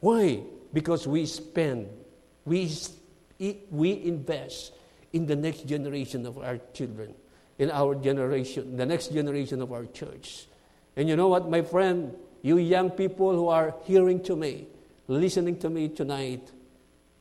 [0.00, 0.42] Why?
[0.72, 1.88] Because we spend,
[2.44, 2.68] we,
[3.70, 4.72] we invest
[5.12, 7.14] in the next generation of our children,
[7.58, 10.46] in our generation, the next generation of our church.
[10.96, 14.66] And you know what, my friend, you young people who are hearing to me,
[15.08, 16.50] listening to me tonight,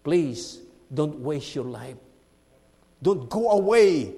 [0.03, 0.59] please
[0.93, 1.97] don't waste your life.
[3.01, 4.13] Don't go away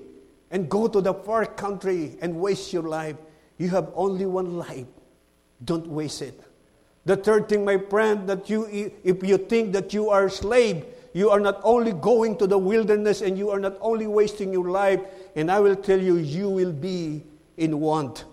[0.52, 3.16] and go to the far country and waste your life.
[3.58, 4.86] You have only one life.
[5.64, 6.40] Don't waste it.
[7.06, 10.86] The third thing, my friend, that you, if you think that you are a slave,
[11.18, 14.70] you are not only going to the wilderness and you are not only wasting your
[14.70, 15.02] life,
[15.36, 17.24] and I will tell you, you will be
[17.58, 18.26] in want.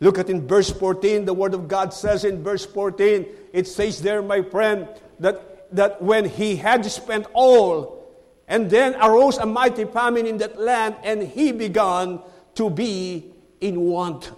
[0.00, 4.00] Look at in verse 14, the word of God says in verse 14, it says
[4.00, 4.88] there, my friend,
[5.20, 8.04] that that when he had spent all,
[8.48, 12.20] and then arose a mighty famine in that land, and he began
[12.54, 14.32] to be in want.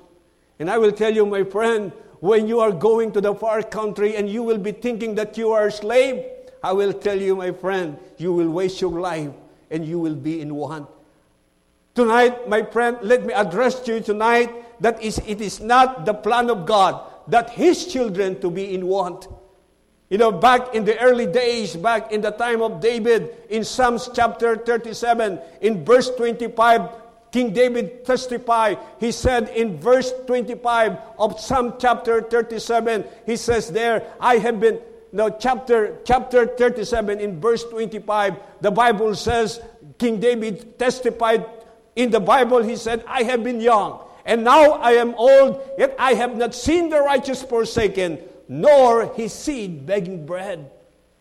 [0.58, 4.16] And I will tell you, my friend, when you are going to the far country
[4.16, 6.24] and you will be thinking that you are a slave,
[6.62, 9.30] I will tell you, my friend, you will waste your life
[9.70, 10.88] and you will be in want.
[11.94, 14.50] Tonight, my friend, let me address to you tonight
[14.80, 18.86] that is, it is not the plan of God that His children to be in
[18.86, 19.28] want.
[20.08, 24.08] You know, back in the early days, back in the time of David, in Psalms
[24.14, 26.88] chapter 37, in verse 25,
[27.30, 28.78] King David testified.
[29.00, 34.80] He said in verse 25 of Psalm chapter 37, he says there, I have been,
[35.12, 39.60] no, chapter, chapter 37 in verse 25, the Bible says,
[39.98, 41.46] King David testified
[41.96, 45.96] in the Bible, he said, I have been young, and now I am old, yet
[45.98, 50.70] I have not seen the righteous forsaken, nor his seed begging bread.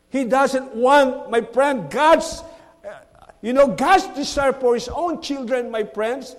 [0.09, 2.43] He doesn't want, my friend, God's,
[2.88, 2.99] uh,
[3.41, 6.35] you know, God's desire for his own children, my friends.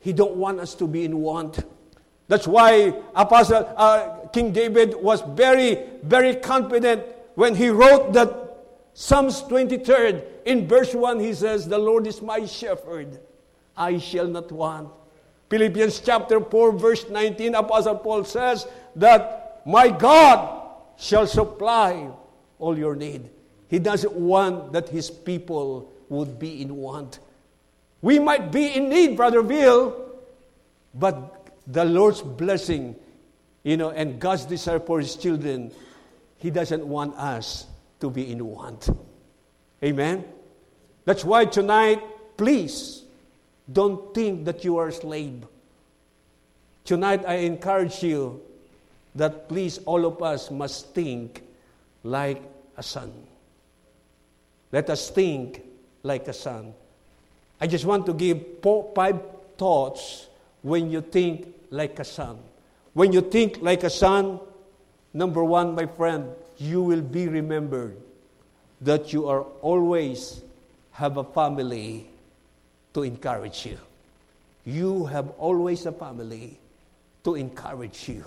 [0.00, 1.58] He don't want us to be in want.
[2.28, 7.02] That's why Apostle uh, King David was very, very confident
[7.34, 8.30] when he wrote that
[8.92, 13.18] Psalms 23rd in verse 1 he says, "The Lord is my shepherd;
[13.76, 14.90] I shall not want."
[15.48, 18.66] Philippians chapter 4 verse 19 Apostle Paul says
[18.96, 20.68] that my God
[20.98, 22.10] shall supply
[22.58, 23.30] all your need.
[23.68, 27.20] He doesn't want that his people would be in want.
[28.02, 29.94] We might be in need, Brother Bill,
[30.94, 31.37] but
[31.68, 32.96] the Lord's blessing,
[33.62, 35.70] you know, and God's desire for his children,
[36.38, 37.66] he doesn't want us
[38.00, 38.88] to be in want.
[39.84, 40.24] Amen?
[41.04, 42.02] That's why tonight,
[42.36, 43.02] please,
[43.70, 45.46] don't think that you are a slave.
[46.84, 48.40] Tonight, I encourage you
[49.14, 51.42] that please all of us must think
[52.02, 52.42] like
[52.76, 53.12] a son.
[54.72, 55.62] Let us think
[56.02, 56.72] like a son.
[57.60, 59.20] I just want to give four, five
[59.58, 60.28] thoughts
[60.62, 62.38] when you think like a son.
[62.94, 64.40] When you think like a son,
[65.12, 67.96] number one, my friend, you will be remembered
[68.80, 70.40] that you are always
[70.92, 72.08] have a family
[72.94, 73.78] to encourage you.
[74.64, 76.58] You have always a family
[77.24, 78.24] to encourage you.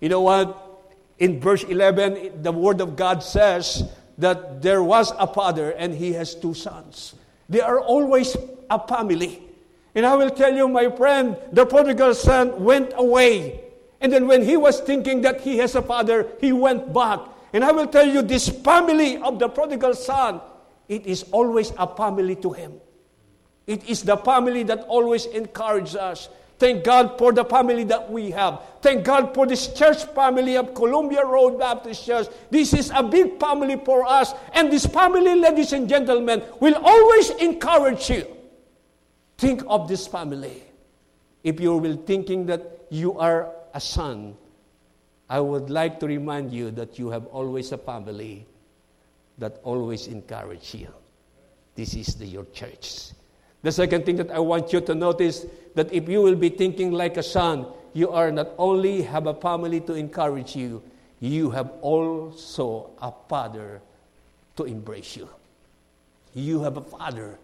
[0.00, 0.56] You know what?
[1.18, 3.84] In verse 11, the Word of God says
[4.18, 7.14] that there was a father and he has two sons.
[7.48, 8.36] They are always
[8.70, 9.42] a family.
[9.94, 13.64] And I will tell you, my friend, the prodigal son went away.
[14.00, 17.20] And then when he was thinking that he has a father, he went back.
[17.52, 20.40] And I will tell you, this family of the prodigal son,
[20.88, 22.74] it is always a family to him.
[23.66, 26.28] It is the family that always encourages us.
[26.58, 28.60] Thank God for the family that we have.
[28.82, 32.26] Thank God for this church family of Columbia Road Baptist Church.
[32.50, 34.34] This is a big family for us.
[34.52, 38.26] And this family, ladies and gentlemen, will always encourage you.
[39.40, 40.62] Think of this family.
[41.42, 44.36] If you will thinking that you are a son,
[45.30, 48.44] I would like to remind you that you have always a family
[49.38, 50.88] that always encourage you.
[51.74, 53.12] This is the, your church.
[53.62, 56.92] The second thing that I want you to notice that if you will be thinking
[56.92, 57.64] like a son,
[57.94, 60.82] you are not only have a family to encourage you,
[61.18, 63.80] you have also a father
[64.56, 65.30] to embrace you.
[66.34, 67.38] You have a father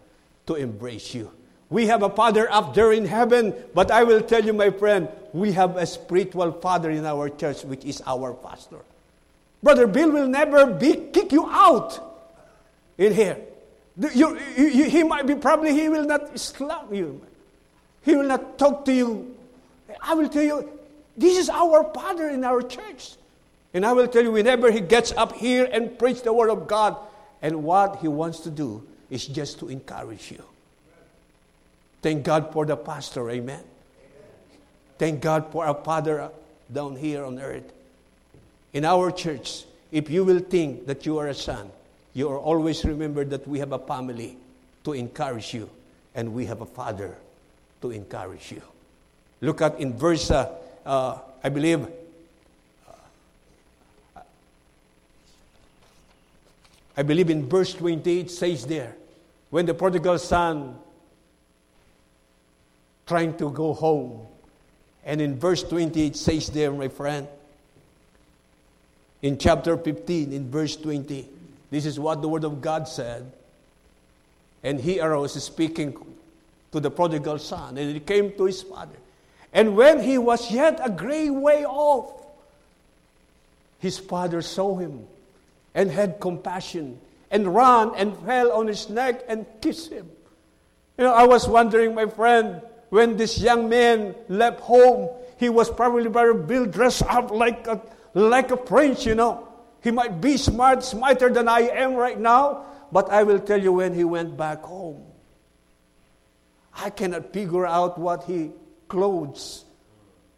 [0.44, 1.32] to embrace you.
[1.68, 5.08] We have a father up there in heaven, but I will tell you, my friend,
[5.32, 8.78] we have a spiritual father in our church, which is our pastor.
[9.62, 11.98] Brother Bill will never be kick you out
[12.98, 13.38] in here.
[14.14, 17.20] You, you, he might be probably he will not slap you.
[18.02, 19.34] He will not talk to you.
[20.00, 20.70] I will tell you,
[21.16, 23.16] this is our father in our church.
[23.74, 26.68] And I will tell you, whenever he gets up here and preach the word of
[26.68, 26.96] God,
[27.42, 30.42] and what he wants to do is just to encourage you.
[32.06, 33.64] Thank God for the pastor, amen.
[34.96, 36.30] Thank God for our father
[36.72, 37.72] down here on earth.
[38.72, 41.68] In our church, if you will think that you are a son,
[42.14, 44.36] you are always remember that we have a family
[44.84, 45.68] to encourage you,
[46.14, 47.16] and we have a father
[47.82, 48.62] to encourage you.
[49.40, 50.54] Look at in verse, uh,
[50.86, 51.88] uh, I believe,
[54.14, 54.20] uh,
[56.96, 58.94] I believe in verse 28 says there,
[59.50, 60.78] when the prodigal son
[63.06, 64.26] trying to go home,
[65.04, 67.28] and in verse 28 says there, my friend,
[69.22, 71.28] in chapter 15, in verse 20,
[71.70, 73.32] this is what the Word of God said.
[74.62, 75.96] And he arose, speaking
[76.72, 78.96] to the prodigal son, and he came to his father.
[79.52, 82.26] And when he was yet a great way off,
[83.78, 85.06] his father saw him
[85.74, 86.98] and had compassion
[87.30, 90.10] and ran and fell on his neck and kissed him.
[90.98, 95.70] You know, I was wondering, my friend, when this young man left home, he was
[95.70, 97.80] probably very Bill dressed up like a,
[98.14, 99.48] like a prince, you know.
[99.82, 103.72] He might be smart, smarter than I am right now, but I will tell you
[103.72, 105.04] when he went back home,
[106.74, 108.52] I cannot figure out what he
[108.88, 109.64] clothes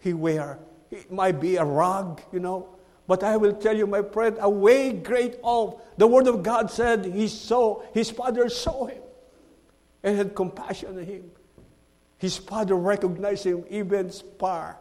[0.01, 0.59] he wear.
[0.91, 2.69] It might be a rug, you know.
[3.07, 5.81] But I will tell you, my friend, away great off.
[5.97, 9.03] The word of God said he saw, his father saw him
[10.03, 11.31] and had compassion on him.
[12.19, 14.79] His father recognized him even far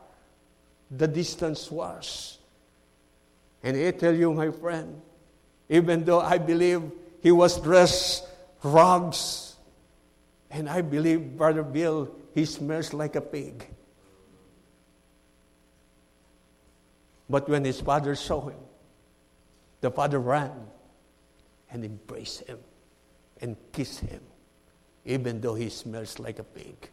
[0.89, 2.39] the distance was.
[3.63, 5.01] And I tell you, my friend,
[5.69, 6.81] even though I believe
[7.21, 8.27] he was dressed
[8.63, 9.55] rags,
[10.49, 13.67] and I believe, Brother Bill, he smells like a pig.
[17.29, 18.59] But when his father saw him,
[19.81, 20.53] the father ran
[21.69, 22.59] and embraced him
[23.41, 24.21] and kissed him,
[25.05, 26.89] even though he smells like a pig.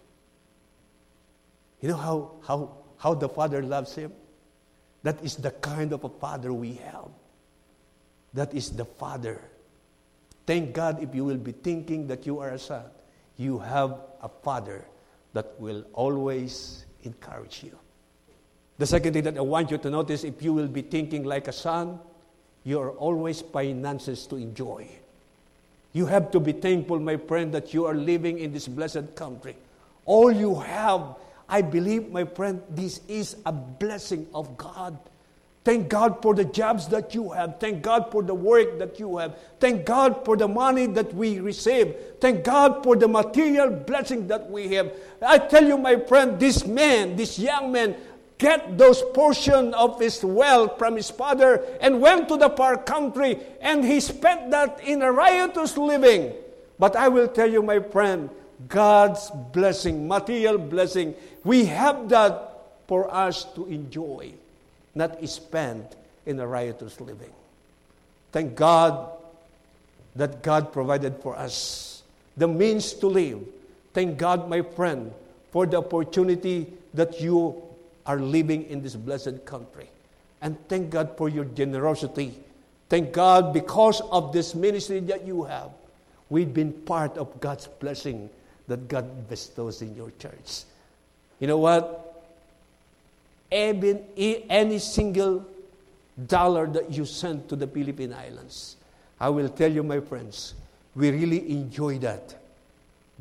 [1.85, 4.11] You know how, how, how the father loves him?
[5.03, 7.11] That is the kind of a father we have.
[8.33, 9.39] That is the father.
[10.47, 12.85] Thank God if you will be thinking that you are a son,
[13.37, 14.87] you have a father
[15.35, 17.79] that will always encourage you.
[18.79, 21.49] The second thing that I want you to notice if you will be thinking like
[21.49, 22.01] a son,
[22.65, 24.89] you are always finances to enjoy.
[25.93, 29.55] You have to be thankful, my friend, that you are living in this blessed country.
[30.07, 31.17] All you have,
[31.49, 34.99] I believe, my friend, this is a blessing of God.
[35.65, 37.59] Thank God for the jobs that you have.
[37.59, 39.39] Thank God for the work that you have.
[39.61, 41.95] Thank God for the money that we receive.
[42.21, 44.93] Thank God for the material blessing that we have.
[45.23, 47.97] I tell you, my friend, this man, this young man,
[48.37, 53.39] get those portion of his wealth from his father and went to the far country
[53.63, 56.35] and he spent that in a riotous living.
[56.79, 58.29] But I will tell you, my friend,
[58.69, 62.51] God's blessing, material blessing, we have that
[62.87, 64.33] for us to enjoy,
[64.95, 65.87] not spend
[66.27, 67.33] in a riotous living.
[68.33, 69.11] Thank God
[70.17, 72.03] that God provided for us
[72.37, 73.41] the means to live.
[73.93, 75.13] Thank God, my friend,
[75.51, 77.63] for the opportunity that you
[78.07, 79.89] are living in this blessed country.
[80.43, 82.39] And thank God for your generosity.
[82.89, 85.71] Thank God because of this ministry that you have.
[86.29, 88.31] We've been part of God's blessing
[88.69, 90.63] that God bestows in your church.
[91.41, 92.25] You know what?
[93.51, 95.45] Even any single
[96.27, 98.77] dollar that you send to the Philippine Islands,
[99.21, 100.55] I will tell you, my friends,
[100.95, 102.35] we really enjoy that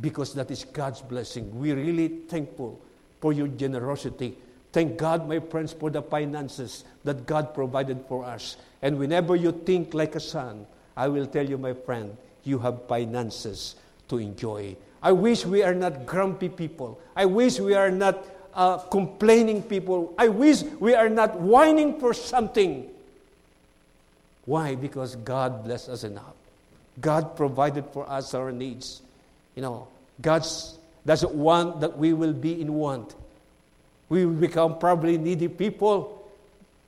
[0.02, 1.60] because that is God's blessing.
[1.60, 2.80] We're really thankful
[3.20, 4.36] for your generosity
[4.74, 8.58] Thank God, my friends, for the finances that God provided for us.
[8.82, 10.66] And whenever you think like a son,
[10.98, 13.76] I will tell you, my friend, you have finances
[14.10, 14.76] to enjoy.
[15.04, 16.98] I wish we are not grumpy people.
[17.14, 20.14] I wish we are not uh, complaining people.
[20.18, 22.90] I wish we are not whining for something.
[24.46, 24.76] Why?
[24.76, 26.34] Because God blessed us enough.
[27.02, 29.02] God provided for us our needs.
[29.56, 29.88] You know,
[30.22, 30.48] God
[31.06, 33.14] doesn't want that we will be in want.
[34.08, 36.32] We will become probably needy people.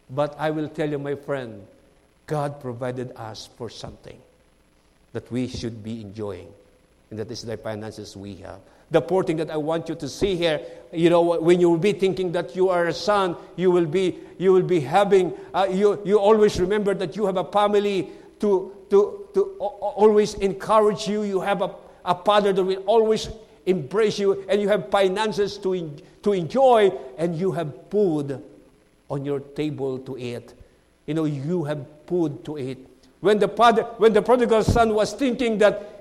[0.09, 1.66] But I will tell you, my friend,
[2.28, 4.20] God provided us for something
[5.11, 6.53] that we should be enjoying.
[7.10, 8.60] And that is the finances we have.
[8.91, 11.78] The poor thing that I want you to see here, you know, when you will
[11.78, 15.68] be thinking that you are a son, you will be, you will be having, uh,
[15.70, 21.24] you, you always remember that you have a family to, to, to always encourage you.
[21.24, 21.74] You have a,
[22.06, 23.30] a father that will always
[23.66, 25.91] embrace you, and you have finances to,
[26.22, 28.43] to enjoy, and you have food
[29.10, 30.53] on your table to eat.
[31.08, 32.88] You know, you have food to eat.
[33.22, 35.95] When the, father, when the prodigal son was thinking that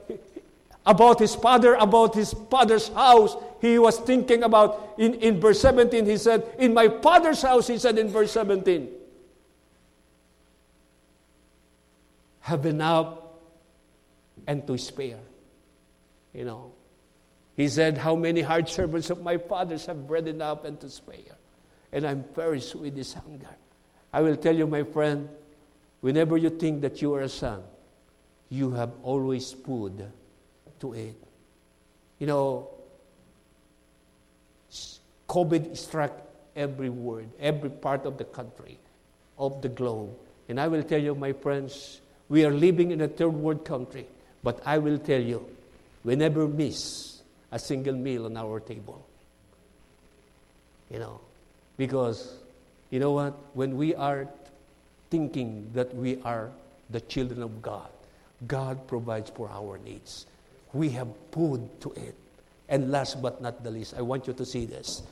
[0.87, 6.05] about his father, about his father's house, he was thinking about, in, in verse 17,
[6.05, 8.89] he said, In my father's house, he said in verse 17,
[12.41, 13.19] have enough
[14.47, 15.21] and to spare.
[16.35, 16.73] You know,
[17.57, 21.39] he said, How many hard servants of my fathers have bread enough and to spare?
[21.91, 23.49] And I'm perished with this hunger.
[24.13, 25.31] I will tell you, my friend,
[26.03, 27.63] whenever you think that you are a son,
[28.51, 30.13] you have always food
[30.81, 31.15] to it.
[32.19, 32.69] You know,
[35.29, 36.13] COVID struck
[36.57, 38.79] every word, every part of the country,
[39.39, 40.11] of the globe.
[40.49, 44.07] And I will tell you, my friends, we are living in a third world country.
[44.43, 45.47] But I will tell you,
[46.05, 49.05] we never miss a single meal on our table.
[50.91, 51.21] You know,
[51.77, 52.37] because
[52.91, 53.35] you know what?
[53.55, 54.29] When we are
[55.11, 56.51] thinking that we are
[56.91, 57.89] the children of God,
[58.47, 60.27] God provides for our needs.
[60.75, 62.15] We have food to eat.
[62.69, 65.03] And last but not the least, I want you to see this.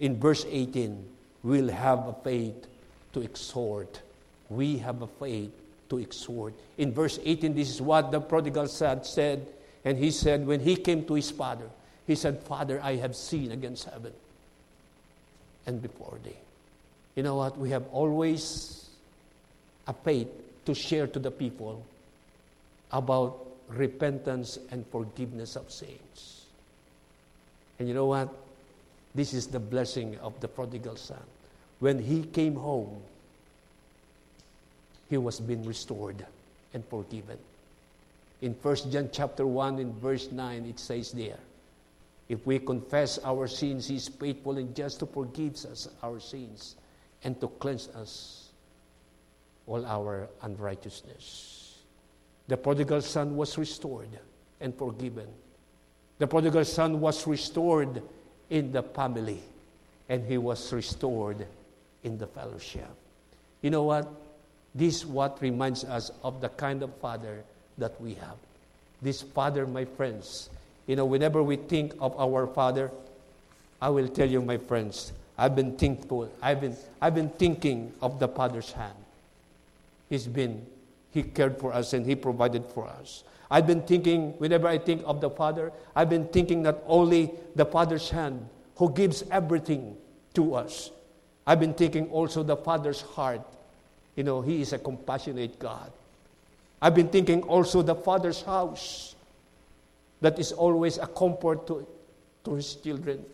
[0.00, 1.04] In verse 18,
[1.42, 2.66] we'll have a faith
[3.12, 4.02] to exhort.
[4.50, 5.52] We have a faith
[5.88, 6.54] to exhort.
[6.76, 9.46] In verse 18, this is what the prodigal son said.
[9.84, 11.70] And he said, when he came to his father,
[12.06, 14.12] He said, Father, I have sinned against heaven
[15.66, 16.36] and before thee.
[17.16, 17.58] You know what?
[17.58, 18.88] We have always
[19.86, 20.28] a faith
[20.66, 21.84] to share to the people
[22.92, 26.46] about repentance and forgiveness of sins.
[27.78, 28.32] And you know what?
[29.14, 31.22] This is the blessing of the prodigal son.
[31.78, 33.02] When he came home,
[35.08, 36.24] he was being restored
[36.74, 37.38] and forgiven.
[38.42, 41.38] In 1 John chapter 1 in verse 9 it says there,
[42.28, 46.74] if we confess our sins, he is faithful and just to forgive us our sins
[47.22, 48.48] and to cleanse us
[49.66, 51.65] all our unrighteousness.
[52.48, 54.08] The prodigal son was restored
[54.60, 55.26] and forgiven.
[56.18, 58.02] The prodigal son was restored
[58.50, 59.40] in the family,
[60.08, 61.46] and he was restored
[62.04, 62.88] in the fellowship.
[63.62, 64.08] You know what?
[64.74, 67.42] This what reminds us of the kind of father
[67.78, 68.36] that we have.
[69.02, 70.48] This father, my friends,
[70.86, 72.90] you know, whenever we think of our father,
[73.80, 76.30] I will tell you, my friends, I've been thankful.
[76.40, 78.96] I've been, I've been thinking of the father's hand.
[80.08, 80.64] He's been,
[81.16, 83.24] he cared for us and he provided for us.
[83.50, 87.64] I've been thinking, whenever I think of the Father, I've been thinking not only the
[87.64, 88.46] Father's hand
[88.76, 89.96] who gives everything
[90.34, 90.90] to us.
[91.46, 93.40] I've been thinking also the Father's heart.
[94.14, 95.90] You know, He is a compassionate God.
[96.82, 99.14] I've been thinking also the Father's house
[100.20, 101.86] that is always a comfort to,
[102.44, 103.24] to His children.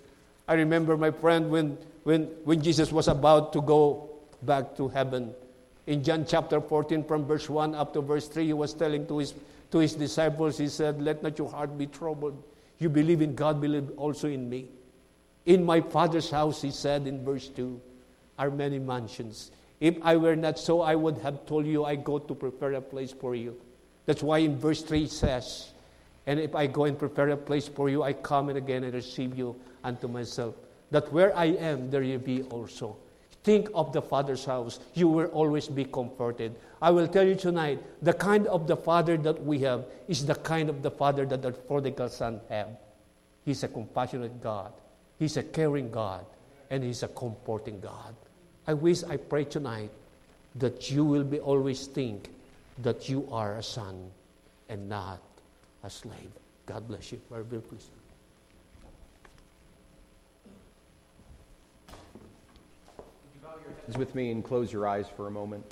[0.46, 4.08] I remember my friend when, when, when Jesus was about to go
[4.42, 5.34] back to heaven.
[5.86, 9.18] In John chapter 14, from verse 1 up to verse 3, he was telling to
[9.18, 9.34] his
[9.72, 12.40] to his disciples, he said, Let not your heart be troubled.
[12.78, 14.68] You believe in God, believe also in me.
[15.46, 17.80] In my Father's house, he said in verse 2,
[18.38, 19.50] are many mansions.
[19.80, 22.80] If I were not so, I would have told you I go to prepare a
[22.80, 23.56] place for you.
[24.06, 25.72] That's why in verse 3 it says,
[26.26, 28.94] And if I go and prepare a place for you, I come and again and
[28.94, 30.54] receive you unto myself,
[30.90, 32.96] that where I am, there you be also.
[33.44, 34.78] Think of the Father's house.
[34.94, 36.54] You will always be comforted.
[36.80, 40.36] I will tell you tonight, the kind of the Father that we have is the
[40.36, 42.76] kind of the Father that the prodigal son had.
[43.44, 44.72] He's a compassionate God.
[45.18, 46.24] He's a caring God.
[46.70, 48.14] And He's a comforting God.
[48.66, 49.90] I wish, I pray tonight
[50.56, 52.30] that you will be always think
[52.78, 54.10] that you are a son
[54.68, 55.20] and not
[55.82, 56.30] a slave.
[56.66, 57.20] God bless you.
[57.30, 57.44] Very
[63.96, 65.64] with me and close your eyes for a moment.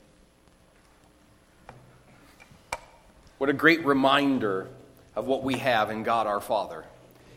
[3.39, 4.69] What a great reminder
[5.17, 6.85] of what we have in God our Father,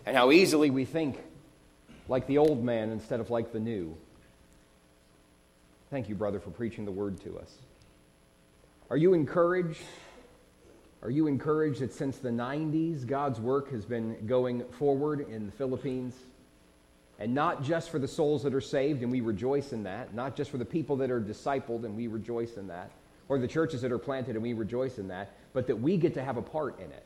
[0.06, 1.20] and how easily we think
[2.08, 3.96] like the old man instead of like the new.
[5.90, 7.52] Thank you, brother, for preaching the word to us.
[8.90, 9.82] Are you encouraged?
[11.02, 15.52] Are you encouraged that since the 90s, God's work has been going forward in the
[15.52, 16.16] Philippines?
[17.24, 20.14] And not just for the souls that are saved, and we rejoice in that.
[20.14, 22.92] Not just for the people that are discipled, and we rejoice in that.
[23.30, 25.32] Or the churches that are planted, and we rejoice in that.
[25.54, 27.06] But that we get to have a part in it.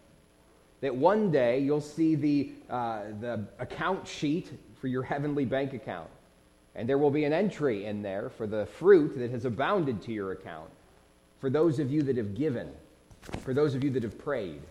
[0.82, 4.52] That one day you'll see the, uh, the account sheet
[4.82, 6.10] for your heavenly bank account.
[6.74, 10.12] And there will be an entry in there for the fruit that has abounded to
[10.12, 10.72] your account.
[11.42, 12.72] For those of you that have given,
[13.44, 14.62] for those of you that have prayed,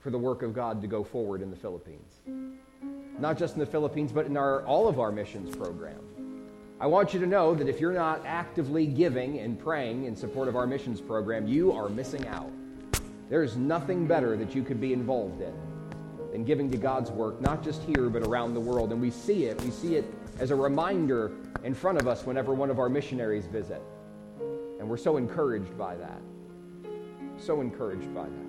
[0.00, 2.65] for the work of God to go forward in the Philippines
[3.18, 6.00] not just in the Philippines, but in our, all of our missions program.
[6.78, 10.46] I want you to know that if you're not actively giving and praying in support
[10.46, 12.52] of our missions program, you are missing out.
[13.30, 15.54] There's nothing better that you could be involved in
[16.32, 18.92] than giving to God's work, not just here, but around the world.
[18.92, 19.60] And we see it.
[19.62, 20.04] We see it
[20.38, 21.32] as a reminder
[21.64, 23.80] in front of us whenever one of our missionaries visit.
[24.78, 26.20] And we're so encouraged by that.
[27.38, 28.45] So encouraged by that.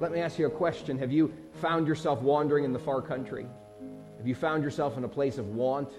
[0.00, 0.98] Let me ask you a question.
[0.98, 1.30] Have you
[1.60, 3.46] found yourself wandering in the far country?
[4.16, 5.90] Have you found yourself in a place of want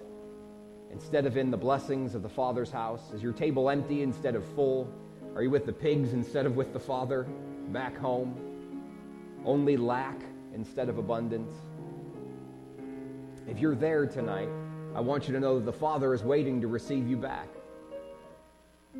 [0.91, 3.11] instead of in the blessings of the Father's house?
[3.13, 4.91] Is your table empty instead of full?
[5.35, 7.27] Are you with the pigs instead of with the Father
[7.67, 8.35] back home?
[9.45, 10.19] Only lack
[10.55, 11.53] instead of abundance?
[13.47, 14.49] If you're there tonight,
[14.95, 17.49] I want you to know that the Father is waiting to receive you back.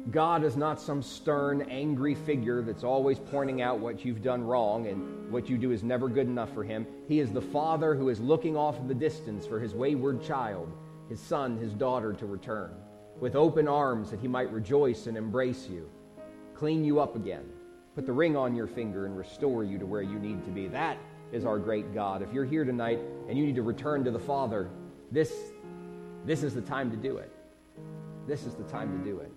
[0.09, 4.87] God is not some stern, angry figure that's always pointing out what you've done wrong
[4.87, 6.87] and what you do is never good enough for him.
[7.07, 10.71] He is the Father who is looking off in the distance for his wayward child,
[11.09, 12.71] his son, his daughter to return,
[13.19, 15.89] with open arms that he might rejoice and embrace you,
[16.55, 17.43] clean you up again,
[17.93, 20.67] put the ring on your finger, and restore you to where you need to be.
[20.67, 20.97] That
[21.33, 22.21] is our great God.
[22.21, 24.69] If you're here tonight and you need to return to the Father,
[25.11, 25.33] this,
[26.25, 27.31] this is the time to do it.
[28.25, 29.31] This is the time to do it.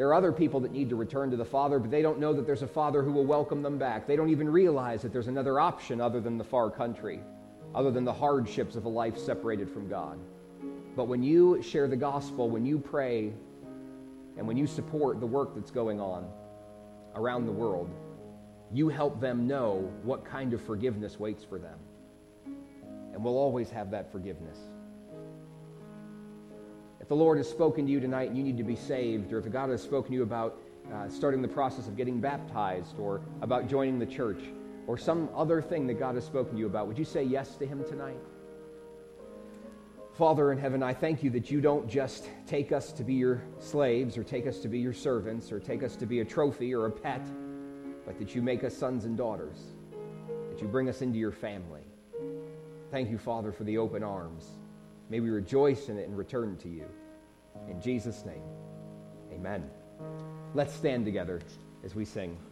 [0.00, 2.32] There are other people that need to return to the Father, but they don't know
[2.32, 4.06] that there's a Father who will welcome them back.
[4.06, 7.20] They don't even realize that there's another option other than the far country,
[7.74, 10.18] other than the hardships of a life separated from God.
[10.96, 13.34] But when you share the gospel, when you pray,
[14.38, 16.26] and when you support the work that's going on
[17.14, 17.90] around the world,
[18.72, 21.78] you help them know what kind of forgiveness waits for them.
[23.12, 24.69] And we'll always have that forgiveness
[27.10, 29.50] the Lord has spoken to you tonight and you need to be saved, or if
[29.50, 30.56] God has spoken to you about
[30.94, 34.40] uh, starting the process of getting baptized, or about joining the church,
[34.86, 37.56] or some other thing that God has spoken to you about, would you say yes
[37.56, 38.20] to Him tonight?
[40.16, 43.42] Father in heaven, I thank you that you don't just take us to be your
[43.58, 46.72] slaves, or take us to be your servants, or take us to be a trophy
[46.72, 47.26] or a pet,
[48.06, 49.58] but that you make us sons and daughters,
[50.48, 51.82] that you bring us into your family.
[52.92, 54.46] Thank you, Father, for the open arms.
[55.08, 56.84] May we rejoice in it and return to you.
[57.68, 58.42] In Jesus' name,
[59.32, 59.68] amen.
[60.54, 61.40] Let's stand together
[61.84, 62.38] as we sing.